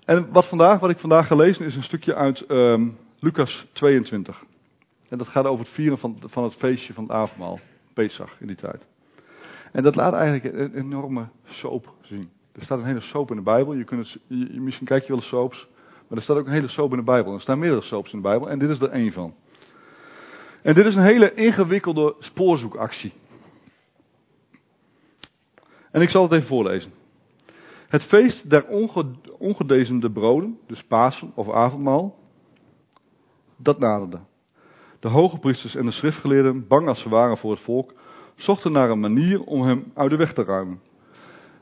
En 0.05 0.33
wat, 0.33 0.49
vandaag, 0.49 0.81
wat 0.81 0.91
ik 0.91 0.99
vandaag 0.99 1.27
ga 1.27 1.35
lezen 1.35 1.65
is 1.65 1.77
een 1.77 1.83
stukje 1.83 2.15
uit 2.15 2.51
um, 2.51 2.99
Lucas 3.19 3.67
22. 3.73 4.45
En 5.09 5.19
dat 5.19 5.27
gaat 5.27 5.45
over 5.45 5.65
het 5.65 5.75
vieren 5.75 5.99
van, 5.99 6.17
van 6.21 6.45
het 6.45 6.55
feestje 6.55 6.93
van 6.93 7.03
het 7.03 7.13
avondmaal. 7.13 7.59
Pesach 7.95 8.41
in 8.41 8.47
die 8.47 8.57
tijd. 8.57 8.87
En 9.73 9.83
dat 9.83 9.95
laat 9.95 10.13
eigenlijk 10.13 10.57
een 10.57 10.75
enorme 10.75 11.29
soap 11.45 11.95
zien. 12.01 12.31
Er 12.53 12.63
staat 12.63 12.79
een 12.79 12.85
hele 12.85 13.01
soap 13.01 13.31
in 13.31 13.37
de 13.37 13.43
Bijbel. 13.43 13.75
Je 13.75 13.85
kunt 13.85 14.17
misschien 14.53 14.87
kijk 14.87 15.03
je 15.03 15.09
wel 15.09 15.17
eens 15.17 15.29
soaps. 15.29 15.69
Maar 16.13 16.21
er 16.21 16.27
staat 16.27 16.39
ook 16.39 16.47
een 16.47 16.53
hele 16.53 16.69
soap 16.69 16.91
in 16.91 16.97
de 16.97 17.05
Bijbel. 17.05 17.35
Er 17.35 17.41
staan 17.41 17.59
meerdere 17.59 17.83
soaps 17.83 18.13
in 18.13 18.23
de 18.23 18.29
Bijbel. 18.29 18.51
En 18.51 18.59
dit 18.59 18.69
is 18.69 18.81
er 18.81 18.91
één 18.91 19.13
van. 19.13 19.35
En 20.63 20.75
dit 20.75 20.87
is 20.87 20.95
een 20.95 21.03
hele 21.03 21.35
ingewikkelde 21.35 22.15
spoorzoekactie. 22.19 23.13
En 25.91 26.01
ik 26.01 26.09
zal 26.09 26.23
het 26.23 26.33
even 26.33 26.47
voorlezen. 26.47 26.93
Het 27.89 28.03
feest 28.03 28.51
der 28.51 28.67
ongedezemde 29.39 30.11
broden, 30.11 30.59
dus 30.67 30.83
Pasen 30.83 31.33
of 31.35 31.51
avondmaal, 31.51 32.15
dat 33.57 33.79
naderde. 33.79 34.21
De 35.01 35.09
hoge 35.09 35.39
priesters 35.39 35.75
en 35.75 35.85
de 35.85 35.93
schriftgeleerden, 35.93 36.67
bang 36.67 36.89
als 36.89 37.03
ze 37.03 37.09
waren 37.09 37.39
voor 37.39 37.51
het 37.51 37.61
volk, 37.61 37.95
zochten 38.37 38.73
naar 38.73 38.91
een 38.91 39.01
manier 39.01 39.43
om 39.43 39.63
hem 39.63 39.93
uit 39.95 40.11
de 40.11 40.17
weg 40.17 40.33
te 40.33 40.45
ruimen. 40.45 40.81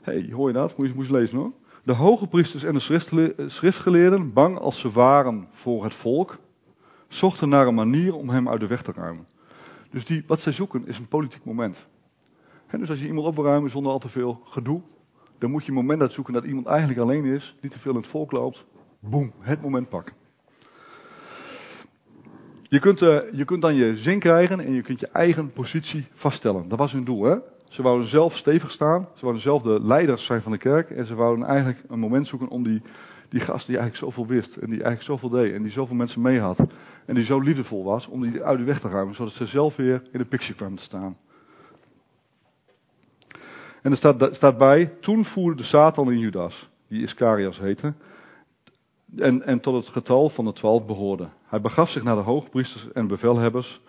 Hé, 0.01 0.13
hey, 0.13 0.31
hoor 0.31 0.47
je 0.47 0.53
dat? 0.53 0.77
Moet 0.77 0.87
je, 0.87 0.93
moet 0.93 1.05
je 1.05 1.11
lezen 1.11 1.37
hoor. 1.37 1.51
De 1.83 1.93
hoge 1.93 2.27
priesters 2.27 2.63
en 2.63 2.73
de 2.73 3.33
schriftgeleerden, 3.47 4.33
bang 4.33 4.57
als 4.57 4.79
ze 4.79 4.91
waren 4.91 5.47
voor 5.51 5.83
het 5.83 5.93
volk, 5.93 6.37
zochten 7.07 7.49
naar 7.49 7.67
een 7.67 7.75
manier 7.75 8.15
om 8.15 8.29
hem 8.29 8.49
uit 8.49 8.59
de 8.59 8.67
weg 8.67 8.81
te 8.81 8.91
ruimen. 8.91 9.27
Dus 9.91 10.05
die, 10.05 10.23
wat 10.27 10.39
zij 10.39 10.51
zoeken 10.51 10.87
is 10.87 10.97
een 10.97 11.07
politiek 11.07 11.45
moment. 11.45 11.87
dus 12.71 12.89
als 12.89 12.99
je 12.99 13.05
iemand 13.05 13.27
op 13.27 13.35
wil 13.35 13.45
ruimen 13.45 13.71
zonder 13.71 13.91
al 13.91 13.99
te 13.99 14.09
veel 14.09 14.41
gedoe, 14.45 14.81
dan 15.39 15.51
moet 15.51 15.61
je 15.63 15.69
een 15.69 15.75
moment 15.75 16.01
uitzoeken 16.01 16.33
dat 16.33 16.43
iemand 16.43 16.65
eigenlijk 16.65 16.99
alleen 16.99 17.25
is, 17.25 17.55
niet 17.61 17.71
te 17.71 17.79
veel 17.79 17.91
in 17.91 17.97
het 17.97 18.07
volk 18.09 18.31
loopt. 18.31 18.65
Boem, 18.99 19.31
het 19.39 19.61
moment 19.61 19.89
pakken. 19.89 20.13
Je 22.63 22.79
kunt, 22.79 23.01
uh, 23.01 23.21
je 23.31 23.45
kunt 23.45 23.61
dan 23.61 23.75
je 23.75 23.95
zin 23.95 24.19
krijgen 24.19 24.59
en 24.59 24.73
je 24.73 24.81
kunt 24.81 24.99
je 24.99 25.07
eigen 25.07 25.51
positie 25.51 26.07
vaststellen. 26.13 26.69
Dat 26.69 26.77
was 26.77 26.91
hun 26.91 27.03
doel, 27.03 27.23
hè? 27.23 27.37
Ze 27.71 27.81
wouden 27.81 28.07
zelf 28.07 28.35
stevig 28.35 28.71
staan. 28.71 29.07
Ze 29.13 29.21
wouden 29.21 29.41
zelf 29.41 29.61
de 29.61 29.79
leiders 29.81 30.25
zijn 30.25 30.41
van 30.41 30.51
de 30.51 30.57
kerk. 30.57 30.89
En 30.89 31.05
ze 31.05 31.15
wouden 31.15 31.45
eigenlijk 31.45 31.83
een 31.87 31.99
moment 31.99 32.27
zoeken 32.27 32.47
om 32.47 32.63
die, 32.63 32.81
die 33.29 33.39
gast 33.39 33.67
die 33.67 33.77
eigenlijk 33.77 34.05
zoveel 34.05 34.27
wist. 34.27 34.55
En 34.55 34.69
die 34.69 34.83
eigenlijk 34.83 35.01
zoveel 35.01 35.29
deed. 35.29 35.53
En 35.53 35.63
die 35.63 35.71
zoveel 35.71 35.95
mensen 35.95 36.21
mee 36.21 36.39
had. 36.39 36.59
En 37.05 37.15
die 37.15 37.25
zo 37.25 37.39
liefdevol 37.39 37.83
was. 37.83 38.07
Om 38.07 38.21
die 38.21 38.43
uit 38.43 38.57
de 38.57 38.63
weg 38.63 38.79
te 38.79 38.89
ruimen. 38.89 39.15
Zodat 39.15 39.33
ze 39.33 39.45
zelf 39.45 39.75
weer 39.75 40.01
in 40.11 40.19
de 40.19 40.25
picture 40.25 40.55
kwamen 40.55 40.77
te 40.77 40.83
staan. 40.83 41.17
En 43.81 43.91
er 43.91 43.97
staat, 43.97 44.35
staat 44.35 44.57
bij. 44.57 44.93
Toen 44.99 45.25
voerde 45.25 45.61
de 45.61 45.67
Satan 45.67 46.11
in 46.11 46.19
Judas. 46.19 46.69
Die 46.87 47.01
Iscarias 47.01 47.59
heette 47.59 47.93
en, 49.17 49.43
en 49.43 49.59
tot 49.59 49.73
het 49.73 49.93
getal 49.93 50.29
van 50.29 50.45
de 50.45 50.53
twaalf 50.53 50.85
behoorde. 50.85 51.29
Hij 51.45 51.61
begaf 51.61 51.89
zich 51.89 52.03
naar 52.03 52.15
de 52.15 52.21
hoogpriesters 52.21 52.91
en 52.91 53.07
bevelhebbers 53.07 53.81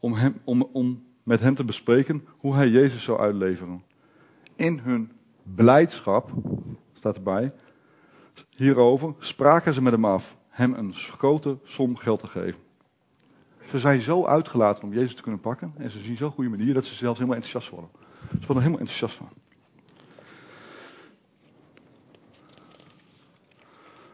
om, 0.00 0.14
hem, 0.14 0.40
om, 0.44 0.68
om 0.72 1.02
met 1.22 1.40
hen 1.40 1.54
te 1.54 1.64
bespreken 1.64 2.24
hoe 2.38 2.54
hij 2.54 2.68
Jezus 2.68 3.04
zou 3.04 3.18
uitleveren. 3.18 3.82
In 4.56 4.78
hun 4.78 5.12
blijdschap, 5.54 6.30
staat 6.92 7.16
erbij, 7.16 7.52
hierover 8.50 9.14
spraken 9.18 9.74
ze 9.74 9.82
met 9.82 9.92
hem 9.92 10.04
af 10.04 10.36
hem 10.48 10.74
een 10.74 10.94
grote 10.94 11.58
som 11.64 11.96
geld 11.96 12.20
te 12.20 12.26
geven. 12.26 12.60
Ze 13.66 13.78
zijn 13.78 14.00
zo 14.00 14.26
uitgelaten 14.26 14.84
om 14.84 14.92
Jezus 14.92 15.14
te 15.14 15.22
kunnen 15.22 15.40
pakken 15.40 15.72
en 15.76 15.90
ze 15.90 16.00
zien 16.00 16.16
zo'n 16.16 16.30
goede 16.30 16.50
manier 16.50 16.74
dat 16.74 16.84
ze 16.84 16.94
zelfs 16.94 17.18
helemaal 17.18 17.42
enthousiast 17.42 17.70
worden. 17.70 17.90
Ze 18.30 18.46
worden 18.46 18.62
helemaal 18.62 18.78
enthousiast 18.78 19.16
van. 19.16 19.28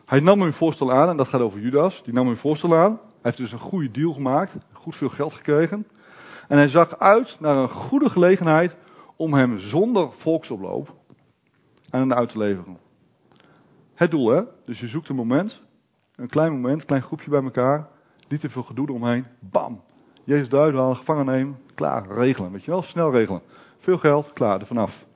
Hij 0.07 0.21
nam 0.21 0.41
hun 0.41 0.53
voorstel 0.53 0.93
aan, 0.93 1.09
en 1.09 1.17
dat 1.17 1.29
gaat 1.29 1.41
over 1.41 1.61
Judas. 1.61 2.03
Die 2.05 2.15
nam 2.15 2.27
hun 2.27 2.37
voorstel 2.37 2.77
aan. 2.77 2.93
Hij 2.93 3.01
heeft 3.23 3.37
dus 3.37 3.53
een 3.53 3.59
goede 3.59 3.91
deal 3.91 4.13
gemaakt, 4.13 4.57
goed 4.73 4.97
veel 4.97 5.09
geld 5.09 5.33
gekregen. 5.33 5.87
En 6.49 6.57
hij 6.57 6.69
zag 6.69 6.99
uit 6.99 7.37
naar 7.41 7.57
een 7.57 7.69
goede 7.69 8.11
gelegenheid 8.11 8.77
om 9.17 9.35
hem 9.35 9.59
zonder 9.59 10.13
volksoploop 10.13 10.95
aan 11.91 12.01
hen 12.01 12.15
uit 12.15 12.29
te 12.29 12.39
leveren. 12.39 12.79
Het 13.95 14.11
doel, 14.11 14.29
hè? 14.29 14.43
Dus 14.65 14.81
je 14.81 14.89
zoekt 14.89 15.09
een 15.09 15.17
moment, 15.17 15.63
een 16.15 16.29
klein 16.29 16.53
moment, 16.53 16.81
een 16.81 16.87
klein 16.87 17.03
groepje 17.03 17.31
bij 17.31 17.43
elkaar, 17.43 17.89
niet 18.29 18.41
te 18.41 18.51
veel 18.51 18.63
gedoe 18.63 18.89
eromheen. 18.89 19.27
Bam! 19.41 19.81
Jezus 20.25 20.51
halen, 20.51 20.97
gevangen 20.97 21.27
nemen, 21.27 21.59
klaar, 21.75 22.07
regelen. 22.09 22.53
Weet 22.53 22.65
je 22.65 22.71
wel, 22.71 22.83
snel 22.83 23.11
regelen. 23.11 23.43
Veel 23.79 23.99
geld, 23.99 24.33
klaar, 24.33 24.61
er 24.61 24.67
vanaf. 24.67 25.07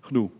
Gedoe. 0.00 0.30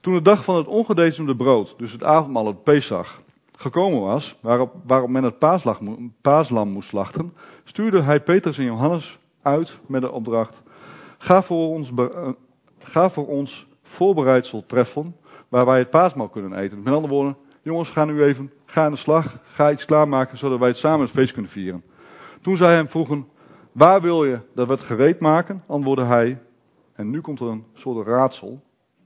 Toen 0.00 0.14
de 0.14 0.22
dag 0.22 0.44
van 0.44 0.56
het 0.56 0.66
ongedecemde 0.66 1.36
brood, 1.36 1.74
dus 1.78 1.92
het 1.92 2.02
avondmaal, 2.02 2.46
het 2.46 2.62
Pesach, 2.62 3.22
gekomen 3.56 4.00
was, 4.00 4.38
waarop, 4.40 4.74
waarop 4.86 5.08
men 5.08 5.22
het 5.22 5.38
paaslam 6.20 6.68
moest 6.68 6.88
slachten, 6.88 7.32
stuurde 7.64 8.02
hij 8.02 8.22
Petrus 8.22 8.58
en 8.58 8.64
Johannes 8.64 9.18
uit 9.44 9.78
met 9.86 10.00
de 10.00 10.10
opdracht: 10.10 10.62
ga 11.18 11.42
voor 11.42 11.68
ons, 11.68 11.90
uh, 11.90 12.28
ga 12.78 13.10
voor 13.10 13.26
ons 13.26 13.66
voorbereidsel 13.82 14.66
treffen 14.66 15.16
waar 15.48 15.66
wij 15.66 15.78
het 15.78 15.90
paasmaal 15.90 16.28
kunnen 16.28 16.58
eten. 16.58 16.82
Met 16.82 16.94
andere 16.94 17.12
woorden, 17.12 17.36
jongens, 17.62 17.90
ga 17.90 18.04
nu 18.04 18.22
even, 18.22 18.52
ga 18.64 18.84
aan 18.84 18.92
de 18.92 18.98
slag, 18.98 19.38
ga 19.44 19.70
iets 19.70 19.84
klaarmaken 19.84 20.38
zodat 20.38 20.58
wij 20.58 20.68
het 20.68 20.76
samen 20.76 21.00
het 21.00 21.14
feest 21.14 21.32
kunnen 21.32 21.50
vieren. 21.50 21.84
Toen 22.42 22.56
zij 22.56 22.74
hem 22.74 22.88
vroegen, 22.88 23.26
waar 23.72 24.00
wil 24.00 24.24
je 24.24 24.40
dat 24.54 24.66
we 24.66 24.72
het 24.72 24.82
gereed 24.82 25.20
maken? 25.20 25.62
Antwoordde 25.66 26.04
hij, 26.04 26.42
en 26.94 27.10
nu 27.10 27.20
komt 27.20 27.40
er 27.40 27.46
een 27.46 27.64
soort 27.74 28.06
raadsel. 28.06 28.62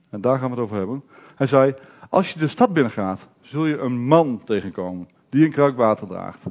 En 0.09 0.21
daar 0.21 0.37
gaan 0.37 0.49
we 0.49 0.55
het 0.55 0.63
over 0.63 0.77
hebben. 0.77 1.03
Hij 1.35 1.47
zei, 1.47 1.75
als 2.09 2.31
je 2.33 2.39
de 2.39 2.47
stad 2.47 2.73
binnengaat, 2.73 3.27
zul 3.41 3.65
je 3.65 3.77
een 3.77 4.05
man 4.07 4.41
tegenkomen 4.43 5.07
die 5.29 5.45
een 5.45 5.51
kruik 5.51 5.75
water 5.75 6.07
draagt. 6.07 6.43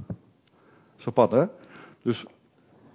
Pad, 1.14 1.30
hè? 1.30 1.44
Dus 2.02 2.26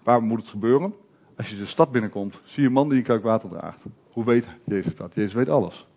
waar 0.03 0.21
moet 0.21 0.39
het 0.39 0.49
gebeuren? 0.49 0.93
Als 1.37 1.49
je 1.49 1.57
de 1.57 1.65
stad 1.65 1.91
binnenkomt, 1.91 2.41
zie 2.43 2.61
je 2.61 2.67
een 2.67 2.73
man 2.73 2.89
die 2.89 2.97
een 2.97 3.03
kruik 3.03 3.23
water 3.23 3.49
draagt. 3.49 3.81
Hoe 4.11 4.25
weet 4.25 4.47
Jezus 4.65 4.95
dat? 4.95 5.15
Jezus 5.15 5.33
weet 5.33 5.49
alles. 5.49 5.87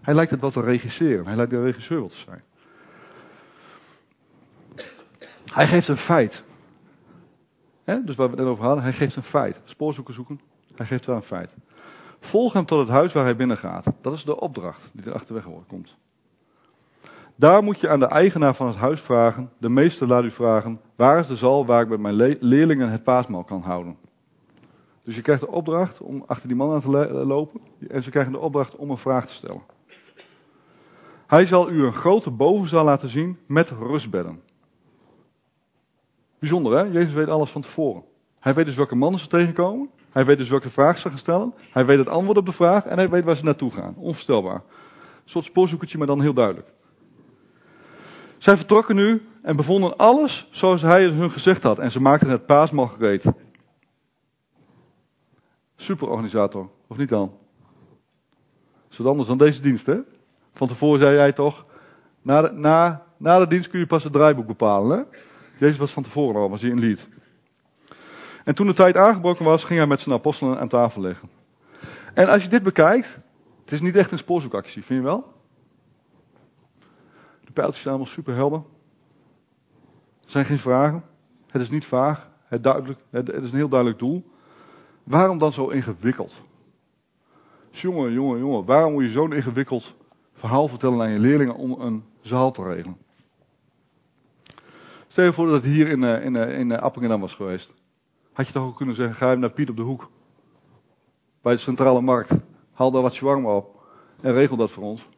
Hij 0.00 0.14
lijkt 0.14 0.30
het 0.30 0.40
wel 0.40 0.50
te 0.50 0.60
regisseren. 0.60 1.26
Hij 1.26 1.36
lijkt 1.36 1.50
de 1.50 1.62
regisseur 1.62 1.98
wel 1.98 2.08
te 2.08 2.16
zijn. 2.16 2.42
Hij 5.44 5.66
geeft 5.66 5.88
een 5.88 5.96
feit. 5.96 6.44
Dus 7.84 8.16
waar 8.16 8.30
we 8.30 8.36
het 8.36 8.36
net 8.36 8.46
over 8.46 8.64
hadden, 8.64 8.82
hij 8.82 8.92
geeft 8.92 9.16
een 9.16 9.22
feit. 9.22 9.60
Spoorzoeken 9.64 10.14
zoeken, 10.14 10.40
hij 10.74 10.86
geeft 10.86 11.06
wel 11.06 11.16
een 11.16 11.22
feit. 11.22 11.54
Volg 12.20 12.52
hem 12.52 12.66
tot 12.66 12.78
het 12.78 12.88
huis 12.88 13.12
waar 13.12 13.24
hij 13.24 13.36
binnengaat. 13.36 13.86
Dat 14.00 14.12
is 14.12 14.24
de 14.24 14.40
opdracht 14.40 14.90
die 14.92 15.04
er 15.04 15.14
achterweg 15.14 15.44
komt. 15.66 15.96
Daar 17.36 17.62
moet 17.62 17.80
je 17.80 17.88
aan 17.88 18.00
de 18.00 18.06
eigenaar 18.06 18.54
van 18.54 18.66
het 18.66 18.76
huis 18.76 19.00
vragen, 19.00 19.50
de 19.58 19.68
meester 19.68 20.06
laat 20.06 20.24
u 20.24 20.30
vragen, 20.30 20.80
waar 20.96 21.18
is 21.18 21.26
de 21.26 21.36
zaal 21.36 21.66
waar 21.66 21.82
ik 21.82 21.88
met 21.88 22.00
mijn 22.00 22.36
leerlingen 22.40 22.90
het 22.90 23.02
paasmaal 23.02 23.44
kan 23.44 23.60
houden? 23.60 23.96
Dus 25.04 25.14
je 25.14 25.22
krijgt 25.22 25.40
de 25.40 25.50
opdracht 25.50 26.00
om 26.00 26.24
achter 26.26 26.48
die 26.48 26.56
man 26.56 26.72
aan 26.72 26.80
te 26.80 27.24
lopen 27.26 27.60
en 27.88 28.02
ze 28.02 28.10
krijgen 28.10 28.32
de 28.32 28.38
opdracht 28.38 28.76
om 28.76 28.90
een 28.90 28.96
vraag 28.96 29.26
te 29.26 29.34
stellen. 29.34 29.62
Hij 31.26 31.46
zal 31.46 31.70
u 31.70 31.84
een 31.84 31.92
grote 31.92 32.30
bovenzaal 32.30 32.84
laten 32.84 33.08
zien 33.08 33.38
met 33.46 33.70
rustbedden. 33.70 34.40
Bijzonder 36.38 36.78
hè, 36.78 36.82
Jezus 36.82 37.12
weet 37.12 37.28
alles 37.28 37.50
van 37.50 37.62
tevoren. 37.62 38.04
Hij 38.40 38.54
weet 38.54 38.66
dus 38.66 38.76
welke 38.76 38.96
mannen 38.96 39.20
ze 39.20 39.28
tegenkomen. 39.28 39.90
Hij 40.10 40.24
weet 40.24 40.38
dus 40.38 40.48
welke 40.48 40.70
vraag 40.70 40.98
ze 40.98 41.08
gaan 41.08 41.18
stellen. 41.18 41.54
Hij 41.70 41.86
weet 41.86 41.98
het 41.98 42.08
antwoord 42.08 42.38
op 42.38 42.46
de 42.46 42.52
vraag 42.52 42.84
en 42.84 42.96
hij 42.96 43.08
weet 43.08 43.24
waar 43.24 43.36
ze 43.36 43.44
naartoe 43.44 43.70
gaan. 43.70 43.94
Onvoorstelbaar. 43.96 44.54
Een 44.54 45.30
soort 45.30 45.44
spoorzoekertje, 45.44 45.98
maar 45.98 46.06
dan 46.06 46.20
heel 46.20 46.34
duidelijk. 46.34 46.68
Zij 48.42 48.56
vertrokken 48.56 48.96
nu 48.96 49.22
en 49.42 49.56
bevonden 49.56 49.96
alles 49.96 50.48
zoals 50.50 50.82
hij 50.82 51.02
het 51.02 51.14
hun 51.14 51.30
gezegd 51.30 51.62
had. 51.62 51.78
En 51.78 51.90
ze 51.90 52.00
maakten 52.00 52.28
het 52.28 52.46
paasmaal 52.46 52.86
gereed. 52.86 53.32
Superorganisator, 55.76 56.70
of 56.88 56.96
niet 56.96 57.08
dan? 57.08 57.32
Is 58.90 58.96
wat 58.96 59.06
anders 59.06 59.28
dan 59.28 59.38
deze 59.38 59.60
dienst, 59.60 59.86
hè? 59.86 59.98
Van 60.52 60.68
tevoren 60.68 61.00
zei 61.00 61.14
jij 61.14 61.32
toch, 61.32 61.64
na 62.22 62.40
de, 62.42 62.52
na, 62.52 63.02
na 63.18 63.38
de 63.38 63.46
dienst 63.46 63.70
kun 63.70 63.78
je 63.78 63.86
pas 63.86 64.04
het 64.04 64.12
draaiboek 64.12 64.46
bepalen, 64.46 64.98
hè? 64.98 65.04
Jezus 65.58 65.78
was 65.78 65.92
van 65.92 66.02
tevoren 66.02 66.40
al, 66.40 66.50
was 66.50 66.60
hij 66.60 66.70
een 66.70 66.78
lied. 66.78 67.08
En 68.44 68.54
toen 68.54 68.66
de 68.66 68.74
tijd 68.74 68.96
aangebroken 68.96 69.44
was, 69.44 69.64
ging 69.64 69.78
hij 69.78 69.88
met 69.88 70.00
zijn 70.00 70.14
apostelen 70.14 70.58
aan 70.58 70.68
tafel 70.68 71.00
liggen. 71.00 71.30
En 72.14 72.28
als 72.28 72.42
je 72.42 72.48
dit 72.48 72.62
bekijkt, 72.62 73.18
het 73.64 73.72
is 73.72 73.80
niet 73.80 73.96
echt 73.96 74.12
een 74.12 74.18
spoorzoekactie, 74.18 74.82
vind 74.82 75.00
je 75.00 75.06
wel? 75.06 75.31
De 77.52 77.60
pijltjes 77.60 77.82
zijn 77.82 77.94
allemaal 77.94 78.14
super 78.14 78.34
helder. 78.34 78.62
Er 80.24 80.30
zijn 80.30 80.44
geen 80.44 80.58
vragen. 80.58 81.04
Het 81.46 81.62
is 81.62 81.70
niet 81.70 81.84
vaag. 81.84 82.30
Het, 82.44 82.62
duidelijk, 82.62 83.00
het, 83.10 83.28
is 83.28 83.50
een 83.50 83.56
heel 83.56 83.68
duidelijk 83.68 83.98
doel. 83.98 84.24
Waarom 85.04 85.38
dan 85.38 85.52
zo 85.52 85.68
ingewikkeld? 85.68 86.40
Jongen, 87.70 88.12
jongen, 88.12 88.38
jongen, 88.38 88.64
waarom 88.64 88.92
moet 88.92 89.02
je 89.02 89.10
zo'n 89.10 89.32
ingewikkeld 89.32 89.94
verhaal 90.32 90.68
vertellen 90.68 91.00
aan 91.00 91.10
je 91.10 91.18
leerlingen 91.18 91.54
om 91.54 91.80
een 91.80 92.04
zaal 92.20 92.52
te 92.52 92.62
regelen? 92.62 92.96
Stel 95.08 95.24
je 95.24 95.32
voor 95.32 95.46
dat 95.46 95.54
het 95.54 95.72
hier 95.72 95.88
in, 95.88 96.02
uh, 96.02 96.24
in, 96.24 96.34
uh, 96.34 96.58
in 96.58 96.80
Appingedam 96.80 97.20
was 97.20 97.34
geweest. 97.34 97.72
Had 98.32 98.46
je 98.46 98.52
toch 98.52 98.66
ook 98.66 98.76
kunnen 98.76 98.94
zeggen, 98.94 99.14
ga 99.14 99.34
naar 99.34 99.52
Piet 99.52 99.70
op 99.70 99.76
de 99.76 99.82
hoek. 99.82 100.10
Bij 101.42 101.52
de 101.52 101.60
centrale 101.60 102.00
markt. 102.00 102.38
Haal 102.72 102.90
daar 102.90 103.02
wat 103.02 103.14
shawarma 103.14 103.56
op. 103.56 103.84
En 104.20 104.32
regel 104.32 104.56
dat 104.56 104.70
voor 104.70 104.82
ons. 104.82 105.08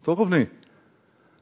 Toch 0.00 0.18
of 0.18 0.28
niet? 0.28 0.50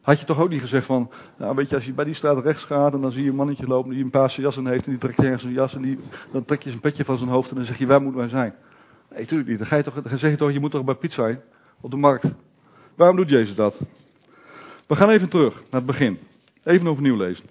Had 0.05 0.21
je 0.21 0.27
toch 0.27 0.41
ook 0.41 0.49
niet 0.49 0.61
gezegd 0.61 0.87
van, 0.87 1.11
nou 1.39 1.55
weet 1.55 1.69
je, 1.69 1.75
als 1.75 1.85
je 1.85 1.93
bij 1.93 2.05
die 2.05 2.15
straat 2.15 2.45
rechts 2.45 2.65
gaat 2.65 2.95
en 2.95 3.01
dan 3.01 3.13
zie 3.13 3.23
je 3.23 3.31
een 3.31 3.37
mannetje 3.37 3.67
lopen 3.67 3.91
die 3.91 4.05
een 4.05 4.11
paarse 4.11 4.41
jas 4.41 4.57
aan 4.57 4.67
heeft 4.67 4.85
en 4.85 4.91
die 4.91 5.01
trekt 5.01 5.19
ergens 5.19 5.43
een 5.43 5.53
jas 5.53 5.75
en 5.75 5.83
die, 5.83 5.99
dan 6.33 6.45
trek 6.45 6.63
je 6.63 6.69
zijn 6.69 6.81
petje 6.81 7.05
van 7.05 7.19
zijn 7.19 7.31
hoofd 7.31 7.51
en 7.51 7.57
dan 7.57 7.65
zeg 7.65 7.79
je, 7.79 7.87
waar 7.87 8.03
moeten 8.03 8.21
wij 8.21 8.29
zijn? 8.29 8.55
Nee, 9.11 9.21
natuurlijk 9.21 9.49
niet. 9.49 9.59
Dan, 9.59 9.67
ga 9.67 9.77
je 9.77 9.83
toch, 9.83 10.03
dan 10.03 10.19
zeg 10.19 10.31
je 10.31 10.37
toch, 10.37 10.53
je 10.53 10.61
moet 10.61 10.71
toch 10.71 10.85
bij 10.85 10.95
Piet 10.95 11.13
zijn? 11.13 11.41
Op 11.81 11.91
de 11.91 11.97
markt. 11.97 12.33
Waarom 12.97 13.17
doet 13.17 13.29
Jezus 13.29 13.55
dat? 13.55 13.81
We 14.87 14.95
gaan 14.95 15.11
even 15.11 15.29
terug 15.29 15.55
naar 15.55 15.81
het 15.81 15.87
begin. 15.87 16.19
Even 16.65 16.87
overnieuw 16.87 17.17
lezen. 17.17 17.45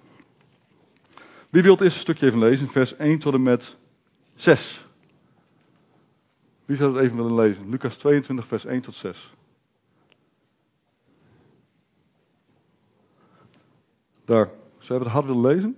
Wie 1.50 1.62
wil 1.62 1.72
het 1.72 1.80
eerste 1.80 2.00
stukje 2.00 2.26
even 2.26 2.38
lezen? 2.38 2.68
Vers 2.68 2.96
1 2.96 3.18
tot 3.18 3.34
en 3.34 3.42
met 3.42 3.76
6. 4.34 4.86
Wie 6.64 6.76
zou 6.76 6.94
het 6.94 7.04
even 7.04 7.16
willen 7.16 7.34
lezen? 7.34 7.70
Lucas 7.70 7.96
22, 7.96 8.46
vers 8.46 8.64
1 8.64 8.80
tot 8.80 8.94
6. 8.94 9.32
Daar. 14.24 14.50
Zou 14.78 14.98
je 14.98 15.04
het 15.04 15.14
hard 15.14 15.26
willen 15.26 15.40
lezen? 15.40 15.76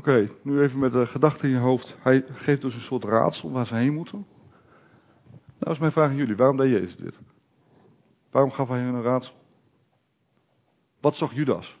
Oké, 0.00 0.30
nu 0.42 0.60
even 0.60 0.78
met 0.78 0.92
de 0.92 1.06
gedachte 1.06 1.46
in 1.46 1.52
je 1.52 1.58
hoofd. 1.58 1.96
Hij 1.98 2.24
geeft 2.28 2.60
dus 2.60 2.74
een 2.74 2.80
soort 2.80 3.04
raadsel 3.04 3.50
waar 3.50 3.66
ze 3.66 3.74
heen 3.74 3.94
moeten. 3.94 4.26
Nou 5.58 5.72
is 5.72 5.78
mijn 5.78 5.92
vraag 5.92 6.08
aan 6.08 6.16
jullie, 6.16 6.36
waarom 6.36 6.56
deed 6.56 6.70
Jezus 6.70 6.96
dit? 6.96 7.18
Waarom 8.30 8.50
gaf 8.50 8.68
hij 8.68 8.80
een 8.80 9.02
raadsel? 9.02 9.34
Wat 11.00 11.14
zocht 11.14 11.34
Judas? 11.34 11.78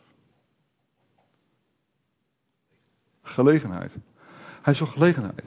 Gelegenheid. 3.22 3.98
Hij 4.62 4.74
zocht 4.74 4.92
gelegenheid. 4.92 5.44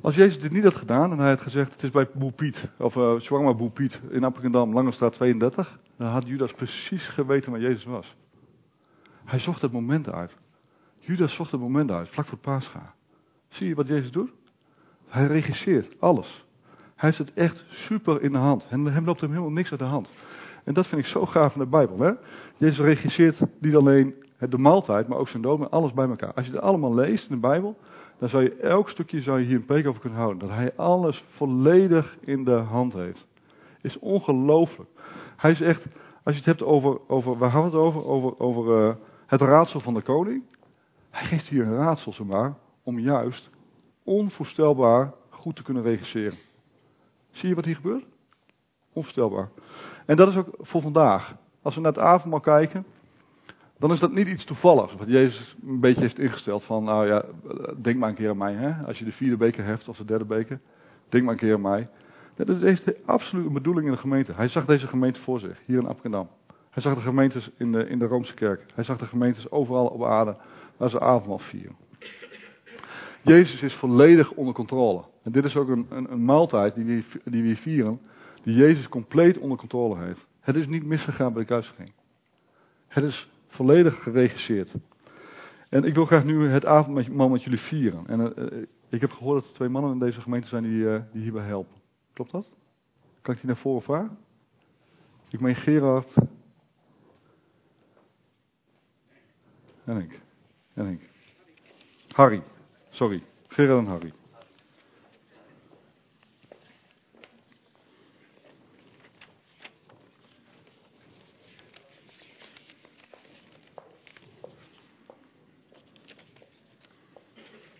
Als 0.00 0.14
Jezus 0.14 0.40
dit 0.40 0.52
niet 0.52 0.64
had 0.64 0.76
gedaan 0.76 1.12
en 1.12 1.18
hij 1.18 1.28
had 1.28 1.40
gezegd, 1.40 1.72
het 1.72 1.82
is 1.82 1.90
bij 1.90 2.10
Boel 2.14 2.32
Piet, 2.32 2.68
of 2.78 2.94
uh, 2.94 3.20
Shawarma 3.20 3.54
Boel 3.54 3.70
Piet 3.70 4.00
in 4.10 4.24
Appingedam, 4.24 4.72
Langestraat 4.72 5.12
32, 5.12 5.78
dan 5.96 6.08
had 6.08 6.26
Judas 6.26 6.52
precies 6.52 7.08
geweten 7.08 7.50
waar 7.50 7.60
Jezus 7.60 7.84
was. 7.84 8.16
Hij 9.24 9.38
zocht 9.38 9.62
het 9.62 9.72
moment 9.72 10.08
uit. 10.08 10.36
Judas 11.06 11.34
zocht 11.34 11.50
het 11.50 11.60
moment 11.60 11.90
uit, 11.90 12.08
vlak 12.08 12.26
voor 12.26 12.38
Pascha. 12.38 12.94
Zie 13.48 13.68
je 13.68 13.74
wat 13.74 13.88
Jezus 13.88 14.10
doet? 14.10 14.32
Hij 15.08 15.26
regisseert 15.26 16.00
alles. 16.00 16.44
Hij 16.94 17.08
heeft 17.08 17.18
het 17.18 17.32
echt 17.34 17.64
super 17.68 18.22
in 18.22 18.32
de 18.32 18.38
hand. 18.38 18.66
En 18.68 18.84
hem 18.84 19.04
loopt 19.04 19.20
hem 19.20 19.30
helemaal 19.30 19.50
niks 19.50 19.70
uit 19.70 19.80
de 19.80 19.86
hand. 19.86 20.12
En 20.64 20.74
dat 20.74 20.86
vind 20.86 21.00
ik 21.00 21.06
zo 21.06 21.26
gaaf 21.26 21.54
in 21.54 21.60
de 21.60 21.66
Bijbel. 21.66 21.98
Hè? 21.98 22.12
Jezus 22.56 22.78
regisseert 22.78 23.40
niet 23.60 23.74
alleen 23.74 24.14
de 24.38 24.58
maaltijd, 24.58 25.08
maar 25.08 25.18
ook 25.18 25.28
zijn 25.28 25.42
dood 25.42 25.60
en 25.60 25.70
alles 25.70 25.92
bij 25.92 26.08
elkaar. 26.08 26.34
Als 26.34 26.46
je 26.46 26.52
het 26.52 26.60
allemaal 26.60 26.94
leest 26.94 27.28
in 27.28 27.34
de 27.34 27.40
Bijbel, 27.40 27.76
dan 28.18 28.28
zou 28.28 28.42
je 28.42 28.56
elk 28.56 28.88
stukje 28.88 29.20
zou 29.20 29.38
je 29.38 29.46
hier 29.46 29.56
een 29.56 29.64
preek 29.64 29.86
over 29.86 30.00
kunnen 30.00 30.18
houden. 30.18 30.48
Dat 30.48 30.56
hij 30.56 30.72
alles 30.76 31.24
volledig 31.28 32.16
in 32.20 32.44
de 32.44 32.56
hand 32.56 32.92
heeft. 32.92 33.26
Is 33.80 33.98
ongelooflijk. 33.98 34.90
Hij 35.36 35.50
is 35.50 35.60
echt, 35.60 35.86
als 36.22 36.34
je 36.34 36.40
het 36.40 36.44
hebt 36.44 36.62
over, 36.62 36.98
over 37.08 37.38
waar 37.38 37.50
gaan 37.50 37.60
we 37.60 37.66
het 37.66 37.76
over? 37.76 38.04
Over, 38.04 38.38
over 38.38 38.86
uh, 38.86 38.94
het 39.26 39.40
raadsel 39.40 39.80
van 39.80 39.94
de 39.94 40.02
koning. 40.02 40.42
Hij 41.14 41.26
geeft 41.26 41.48
hier 41.48 41.66
een 41.66 41.76
raadsel, 41.76 42.12
zomaar, 42.12 42.54
om 42.82 42.98
juist 42.98 43.50
onvoorstelbaar 44.04 45.12
goed 45.30 45.56
te 45.56 45.62
kunnen 45.62 45.82
regisseren. 45.82 46.38
Zie 47.30 47.48
je 47.48 47.54
wat 47.54 47.64
hier 47.64 47.74
gebeurt? 47.74 48.04
Onvoorstelbaar. 48.92 49.48
En 50.06 50.16
dat 50.16 50.28
is 50.28 50.36
ook 50.36 50.48
voor 50.58 50.82
vandaag. 50.82 51.36
Als 51.62 51.74
we 51.74 51.80
naar 51.80 51.92
het 51.92 52.00
avondmaal 52.00 52.40
kijken, 52.40 52.86
dan 53.78 53.92
is 53.92 54.00
dat 54.00 54.12
niet 54.12 54.26
iets 54.26 54.44
toevalligs. 54.44 54.94
Wat 54.94 55.08
Jezus 55.08 55.56
een 55.66 55.80
beetje 55.80 56.00
heeft 56.00 56.18
ingesteld 56.18 56.64
van, 56.64 56.84
nou 56.84 57.06
ja, 57.06 57.24
denk 57.82 57.98
maar 57.98 58.08
een 58.08 58.14
keer 58.14 58.30
aan 58.30 58.36
mij. 58.36 58.54
Hè? 58.54 58.86
Als 58.86 58.98
je 58.98 59.04
de 59.04 59.12
vierde 59.12 59.36
beker 59.36 59.64
hebt 59.64 59.88
of 59.88 59.96
de 59.96 60.04
derde 60.04 60.24
beker, 60.24 60.60
denk 61.08 61.24
maar 61.24 61.32
een 61.32 61.38
keer 61.38 61.54
aan 61.54 61.60
mij. 61.60 61.88
Dat 62.34 62.48
is 62.48 62.84
absoluut 63.04 63.46
een 63.46 63.52
bedoeling 63.52 63.86
in 63.86 63.92
de 63.92 63.98
gemeente. 63.98 64.32
Hij 64.32 64.48
zag 64.48 64.64
deze 64.64 64.86
gemeente 64.86 65.20
voor 65.20 65.38
zich, 65.38 65.60
hier 65.66 65.78
in 65.78 65.86
Apkendam. 65.86 66.28
Hij 66.70 66.82
zag 66.82 66.94
de 66.94 67.00
gemeentes 67.00 67.50
in 67.56 67.72
de, 67.72 67.88
in 67.88 67.98
de 67.98 68.06
Roomse 68.06 68.34
kerk. 68.34 68.64
Hij 68.74 68.84
zag 68.84 68.98
de 68.98 69.06
gemeentes 69.06 69.50
overal 69.50 69.86
op 69.86 70.04
aarde 70.04 70.36
waar 70.76 70.90
ze 70.90 71.00
avondmaal 71.00 71.38
vieren. 71.38 71.76
Jezus 73.22 73.62
is 73.62 73.74
volledig 73.74 74.32
onder 74.32 74.54
controle. 74.54 75.04
En 75.22 75.32
dit 75.32 75.44
is 75.44 75.56
ook 75.56 75.68
een, 75.68 75.86
een, 75.90 76.12
een 76.12 76.24
maaltijd 76.24 76.74
die 76.74 76.84
we, 76.84 77.20
die 77.24 77.42
we 77.42 77.56
vieren, 77.56 78.00
die 78.42 78.54
Jezus 78.54 78.88
compleet 78.88 79.38
onder 79.38 79.58
controle 79.58 79.98
heeft. 79.98 80.26
Het 80.40 80.56
is 80.56 80.66
niet 80.66 80.84
misgegaan 80.84 81.32
bij 81.32 81.40
de 81.40 81.48
kruisiging. 81.48 81.92
Het 82.88 83.04
is 83.04 83.28
volledig 83.48 84.02
geregisseerd. 84.02 84.74
En 85.68 85.84
ik 85.84 85.94
wil 85.94 86.06
graag 86.06 86.24
nu 86.24 86.48
het 86.48 86.66
avondmaal 86.66 87.28
met 87.28 87.42
jullie 87.42 87.58
vieren. 87.58 88.06
En 88.06 88.20
uh, 88.20 88.62
ik 88.88 89.00
heb 89.00 89.10
gehoord 89.10 89.40
dat 89.40 89.48
er 89.48 89.54
twee 89.54 89.68
mannen 89.68 89.92
in 89.92 89.98
deze 89.98 90.20
gemeente 90.20 90.48
zijn 90.48 90.62
die, 90.62 90.72
uh, 90.72 91.00
die 91.12 91.22
hierbij 91.22 91.44
helpen. 91.44 91.76
Klopt 92.12 92.30
dat? 92.30 92.52
Kan 93.20 93.34
ik 93.34 93.40
die 93.40 93.50
naar 93.50 93.60
voren 93.60 93.82
vragen? 93.82 94.18
Ik 95.28 95.40
meen 95.40 95.54
Gerard 95.54 96.14
en 99.84 99.96
ik. 99.96 100.23
En. 100.74 101.00
Harry. 102.12 102.42
Sorry. 102.90 103.22
Gerard 103.48 103.78
en 103.78 103.86
Harry. 103.86 104.12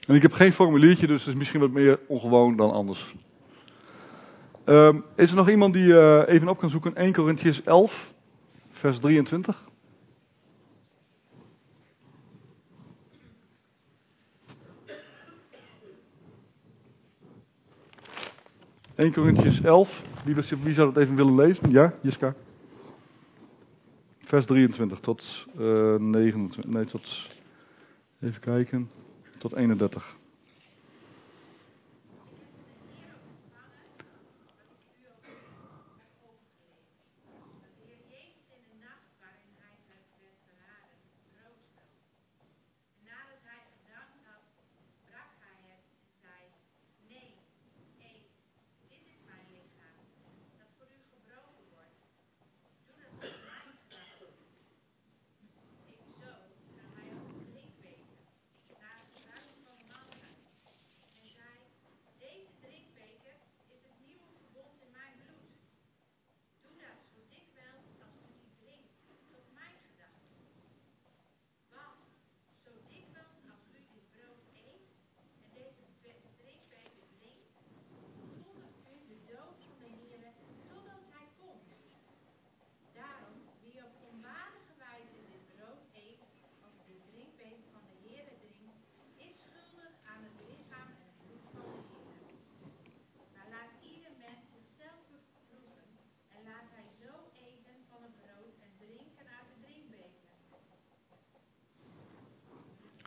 En 0.06 0.14
ik 0.14 0.22
heb 0.22 0.32
geen 0.32 0.52
formuliertje, 0.52 1.06
dus 1.06 1.18
het 1.18 1.28
is 1.28 1.34
misschien 1.34 1.60
wat 1.60 1.70
meer 1.70 1.98
ongewoon 2.08 2.56
dan 2.56 2.70
anders. 2.70 3.14
Um, 4.66 5.04
is 5.16 5.30
er 5.30 5.36
nog 5.36 5.50
iemand 5.50 5.72
die 5.72 5.86
uh, 5.86 6.22
even 6.26 6.48
op 6.48 6.58
kan 6.58 6.70
zoeken? 6.70 6.96
1 6.96 7.12
Corinthians 7.12 7.62
11, 7.62 8.12
vers 8.72 8.98
23. 8.98 9.62
1 19.04 19.12
Corinthians 19.12 19.60
11, 19.60 20.02
Wie, 20.24 20.34
wie 20.62 20.74
zou 20.74 20.92
dat 20.92 21.02
even 21.02 21.16
willen 21.16 21.34
lezen? 21.34 21.70
Ja, 21.70 21.92
Jiska? 22.00 22.34
Vers 24.18 24.46
23 24.46 25.00
tot 25.00 25.46
uh, 25.60 25.98
29. 25.98 26.64
Nee, 26.64 26.84
tot. 26.84 27.30
Even 28.20 28.40
kijken. 28.40 28.90
Tot 29.38 29.52
31. 29.52 30.16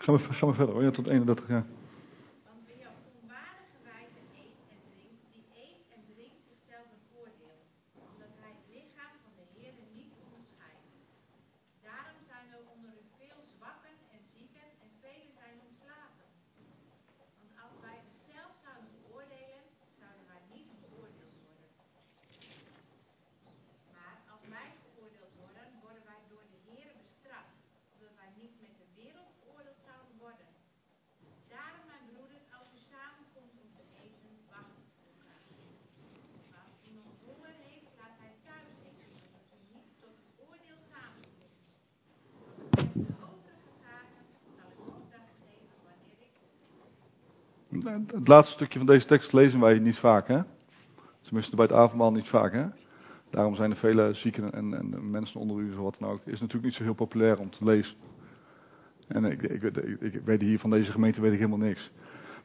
Ga 0.08 0.14
maar, 0.14 0.22
ga 0.22 0.46
maar 0.46 0.56
verder 0.56 0.74
hoor, 0.74 0.84
ja, 0.84 0.92
tot 0.92 1.08
31 1.08 1.48
jaar. 1.48 1.66
Het 47.86 48.28
laatste 48.28 48.54
stukje 48.54 48.78
van 48.78 48.88
deze 48.88 49.06
tekst 49.06 49.34
lezen 49.34 49.60
wij 49.60 49.80
niet 49.80 49.98
vaak, 49.98 50.28
hè? 50.28 50.40
Tenminste 51.22 51.56
bij 51.56 51.66
het 51.66 51.74
avondmaal 51.74 52.12
niet 52.12 52.28
vaak, 52.28 52.54
hè? 52.54 52.66
Daarom 53.30 53.56
zijn 53.56 53.72
er 53.72 53.78
vele 53.78 54.14
zieken 54.14 54.54
en, 54.54 54.74
en 54.74 55.12
mensen 55.12 55.40
onder 55.40 55.58
u, 55.58 55.72
of 55.72 55.78
wat 55.78 55.96
dan 56.00 56.10
ook. 56.10 56.20
Is 56.26 56.40
natuurlijk 56.40 56.64
niet 56.64 56.74
zo 56.74 56.84
heel 56.84 56.94
populair 56.94 57.40
om 57.40 57.50
te 57.50 57.64
lezen. 57.64 57.96
En 59.08 59.26
ik, 59.26 59.42
ik, 59.42 59.64
ik, 60.00 60.22
weet 60.26 60.42
hier 60.42 60.60
van 60.60 60.70
deze 60.70 60.92
gemeente 60.92 61.22
weet 61.22 61.32
ik 61.32 61.40
helemaal 61.40 61.68
niks. 61.68 61.92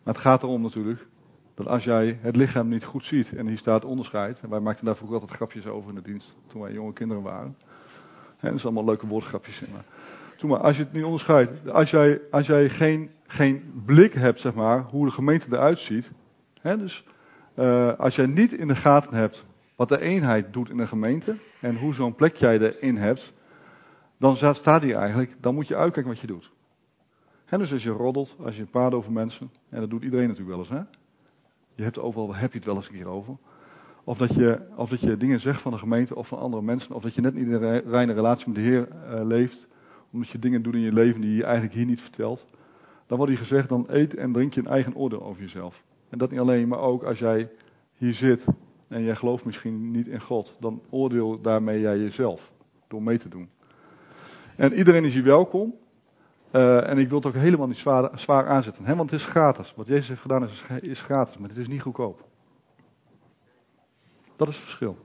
Maar 0.03 0.14
het 0.14 0.23
gaat 0.23 0.42
erom 0.42 0.62
natuurlijk 0.62 1.07
dat 1.55 1.66
als 1.66 1.85
jij 1.85 2.18
het 2.21 2.37
lichaam 2.37 2.68
niet 2.68 2.85
goed 2.85 3.05
ziet, 3.05 3.33
en 3.33 3.47
hier 3.47 3.59
staat 3.59 3.85
onderscheid, 3.85 4.40
en 4.40 4.49
wij 4.49 4.61
maakten 4.61 4.85
daar 4.85 4.97
vroeger 4.97 5.18
altijd 5.21 5.37
grapjes 5.37 5.66
over 5.66 5.88
in 5.88 5.95
de 5.95 6.03
dienst, 6.03 6.37
toen 6.47 6.61
wij 6.61 6.73
jonge 6.73 6.92
kinderen 6.92 7.23
waren. 7.23 7.57
En 8.38 8.49
zijn 8.49 8.62
allemaal 8.62 8.85
leuke 8.85 9.07
woordgrapjes 9.07 9.62
in. 9.62 9.73
Maar 9.73 9.85
maar, 10.50 10.61
als 10.61 10.76
je 10.76 10.83
het 10.83 10.92
niet 10.92 11.05
onderscheidt, 11.05 11.70
als 11.70 11.90
jij, 11.90 12.20
als 12.31 12.46
jij 12.46 12.68
geen, 12.68 13.11
geen 13.26 13.83
blik 13.87 14.12
hebt, 14.12 14.40
zeg 14.40 14.55
maar, 14.55 14.83
hoe 14.83 15.05
de 15.05 15.12
gemeente 15.12 15.46
eruit 15.50 15.78
ziet. 15.78 16.11
Hè, 16.61 16.78
dus 16.78 17.05
uh, 17.57 17.98
als 17.98 18.14
jij 18.14 18.26
niet 18.26 18.52
in 18.52 18.68
de 18.68 18.74
gaten 18.74 19.14
hebt 19.14 19.44
wat 19.76 19.88
de 19.88 20.00
eenheid 20.00 20.52
doet 20.52 20.70
in 20.70 20.76
de 20.76 20.87
gemeente 20.87 21.37
en 21.61 21.76
hoe 21.76 21.94
zo'n 21.94 22.14
plek 22.14 22.37
jij 22.37 22.59
erin 22.59 22.96
hebt, 22.96 23.33
dan 24.18 24.37
staat 24.37 24.83
hier 24.83 24.96
eigenlijk, 24.96 25.37
dan 25.40 25.55
moet 25.55 25.68
je 25.68 25.76
uitkijken 25.76 26.12
wat 26.12 26.20
je 26.20 26.26
doet. 26.26 26.50
Dus 27.59 27.72
als 27.72 27.83
je 27.83 27.90
roddelt, 27.90 28.37
als 28.44 28.57
je 28.57 28.64
praat 28.64 28.92
over 28.92 29.12
mensen, 29.12 29.50
en 29.68 29.81
dat 29.81 29.90
doet 29.90 30.02
iedereen 30.02 30.28
natuurlijk 30.28 30.57
wel 30.57 30.59
eens, 30.59 30.68
hè? 30.68 30.98
Je 31.74 31.83
hebt 31.83 31.98
overal, 31.98 32.35
heb 32.35 32.52
je 32.52 32.57
het 32.57 32.66
wel 32.66 32.76
eens 32.76 32.88
een 32.88 32.94
keer 32.94 33.07
over. 33.07 33.37
Of 34.05 34.18
dat, 34.18 34.35
je, 34.35 34.61
of 34.76 34.88
dat 34.88 35.00
je 35.00 35.16
dingen 35.16 35.40
zegt 35.40 35.62
van 35.62 35.72
de 35.72 35.78
gemeente 35.78 36.14
of 36.14 36.28
van 36.28 36.38
andere 36.38 36.62
mensen, 36.62 36.94
of 36.94 37.02
dat 37.02 37.14
je 37.14 37.20
net 37.20 37.35
niet 37.35 37.46
in 37.46 37.52
een 37.52 37.81
reine 37.81 38.12
relatie 38.12 38.46
met 38.46 38.57
de 38.57 38.62
Heer 38.62 38.88
uh, 38.88 39.24
leeft 39.26 39.66
omdat 40.12 40.29
je 40.29 40.38
dingen 40.38 40.62
doet 40.62 40.75
in 40.75 40.81
je 40.81 40.92
leven 40.92 41.20
die 41.20 41.37
je 41.37 41.44
eigenlijk 41.44 41.75
hier 41.75 41.87
niet 41.87 42.01
vertelt. 42.01 42.46
Dan 43.07 43.16
wordt 43.16 43.33
hier 43.33 43.42
gezegd, 43.42 43.68
dan 43.68 43.85
eet 43.88 44.14
en 44.14 44.33
drink 44.33 44.53
je 44.55 44.61
een 44.61 44.66
eigen 44.66 44.94
oordeel 44.94 45.22
over 45.22 45.42
jezelf. 45.42 45.83
En 46.09 46.18
dat 46.18 46.31
niet 46.31 46.40
alleen, 46.40 46.68
maar 46.68 46.79
ook 46.79 47.03
als 47.03 47.18
jij 47.18 47.51
hier 47.96 48.14
zit 48.14 48.44
en 48.88 49.03
jij 49.03 49.16
gelooft 49.16 49.44
misschien 49.44 49.90
niet 49.90 50.07
in 50.07 50.20
God, 50.20 50.57
dan 50.61 50.83
oordeel 50.90 51.40
daarmee 51.40 51.81
jij 51.81 51.98
jezelf 51.98 52.53
door 52.88 53.03
mee 53.03 53.18
te 53.18 53.29
doen. 53.29 53.48
En 54.57 54.72
iedereen 54.72 55.05
is 55.05 55.12
hier 55.12 55.25
welkom. 55.25 55.75
Uh, 56.53 56.88
en 56.88 56.98
ik 56.98 57.09
wil 57.09 57.18
het 57.18 57.27
ook 57.27 57.35
helemaal 57.35 57.66
niet 57.66 57.77
zwaar, 57.77 58.18
zwaar 58.18 58.46
aanzetten, 58.46 58.85
hè, 58.85 58.96
want 58.96 59.11
het 59.11 59.20
is 59.20 59.27
gratis. 59.27 59.72
Wat 59.77 59.87
Jezus 59.87 60.09
heeft 60.09 60.20
gedaan 60.20 60.42
is, 60.42 60.64
is 60.81 61.01
gratis, 61.01 61.38
maar 61.38 61.48
het 61.48 61.59
is 61.59 61.68
niet 61.68 61.83
goedkoop. 61.83 62.25
Dat 64.37 64.48
is 64.48 64.55
het 64.55 64.64
verschil. 64.64 64.96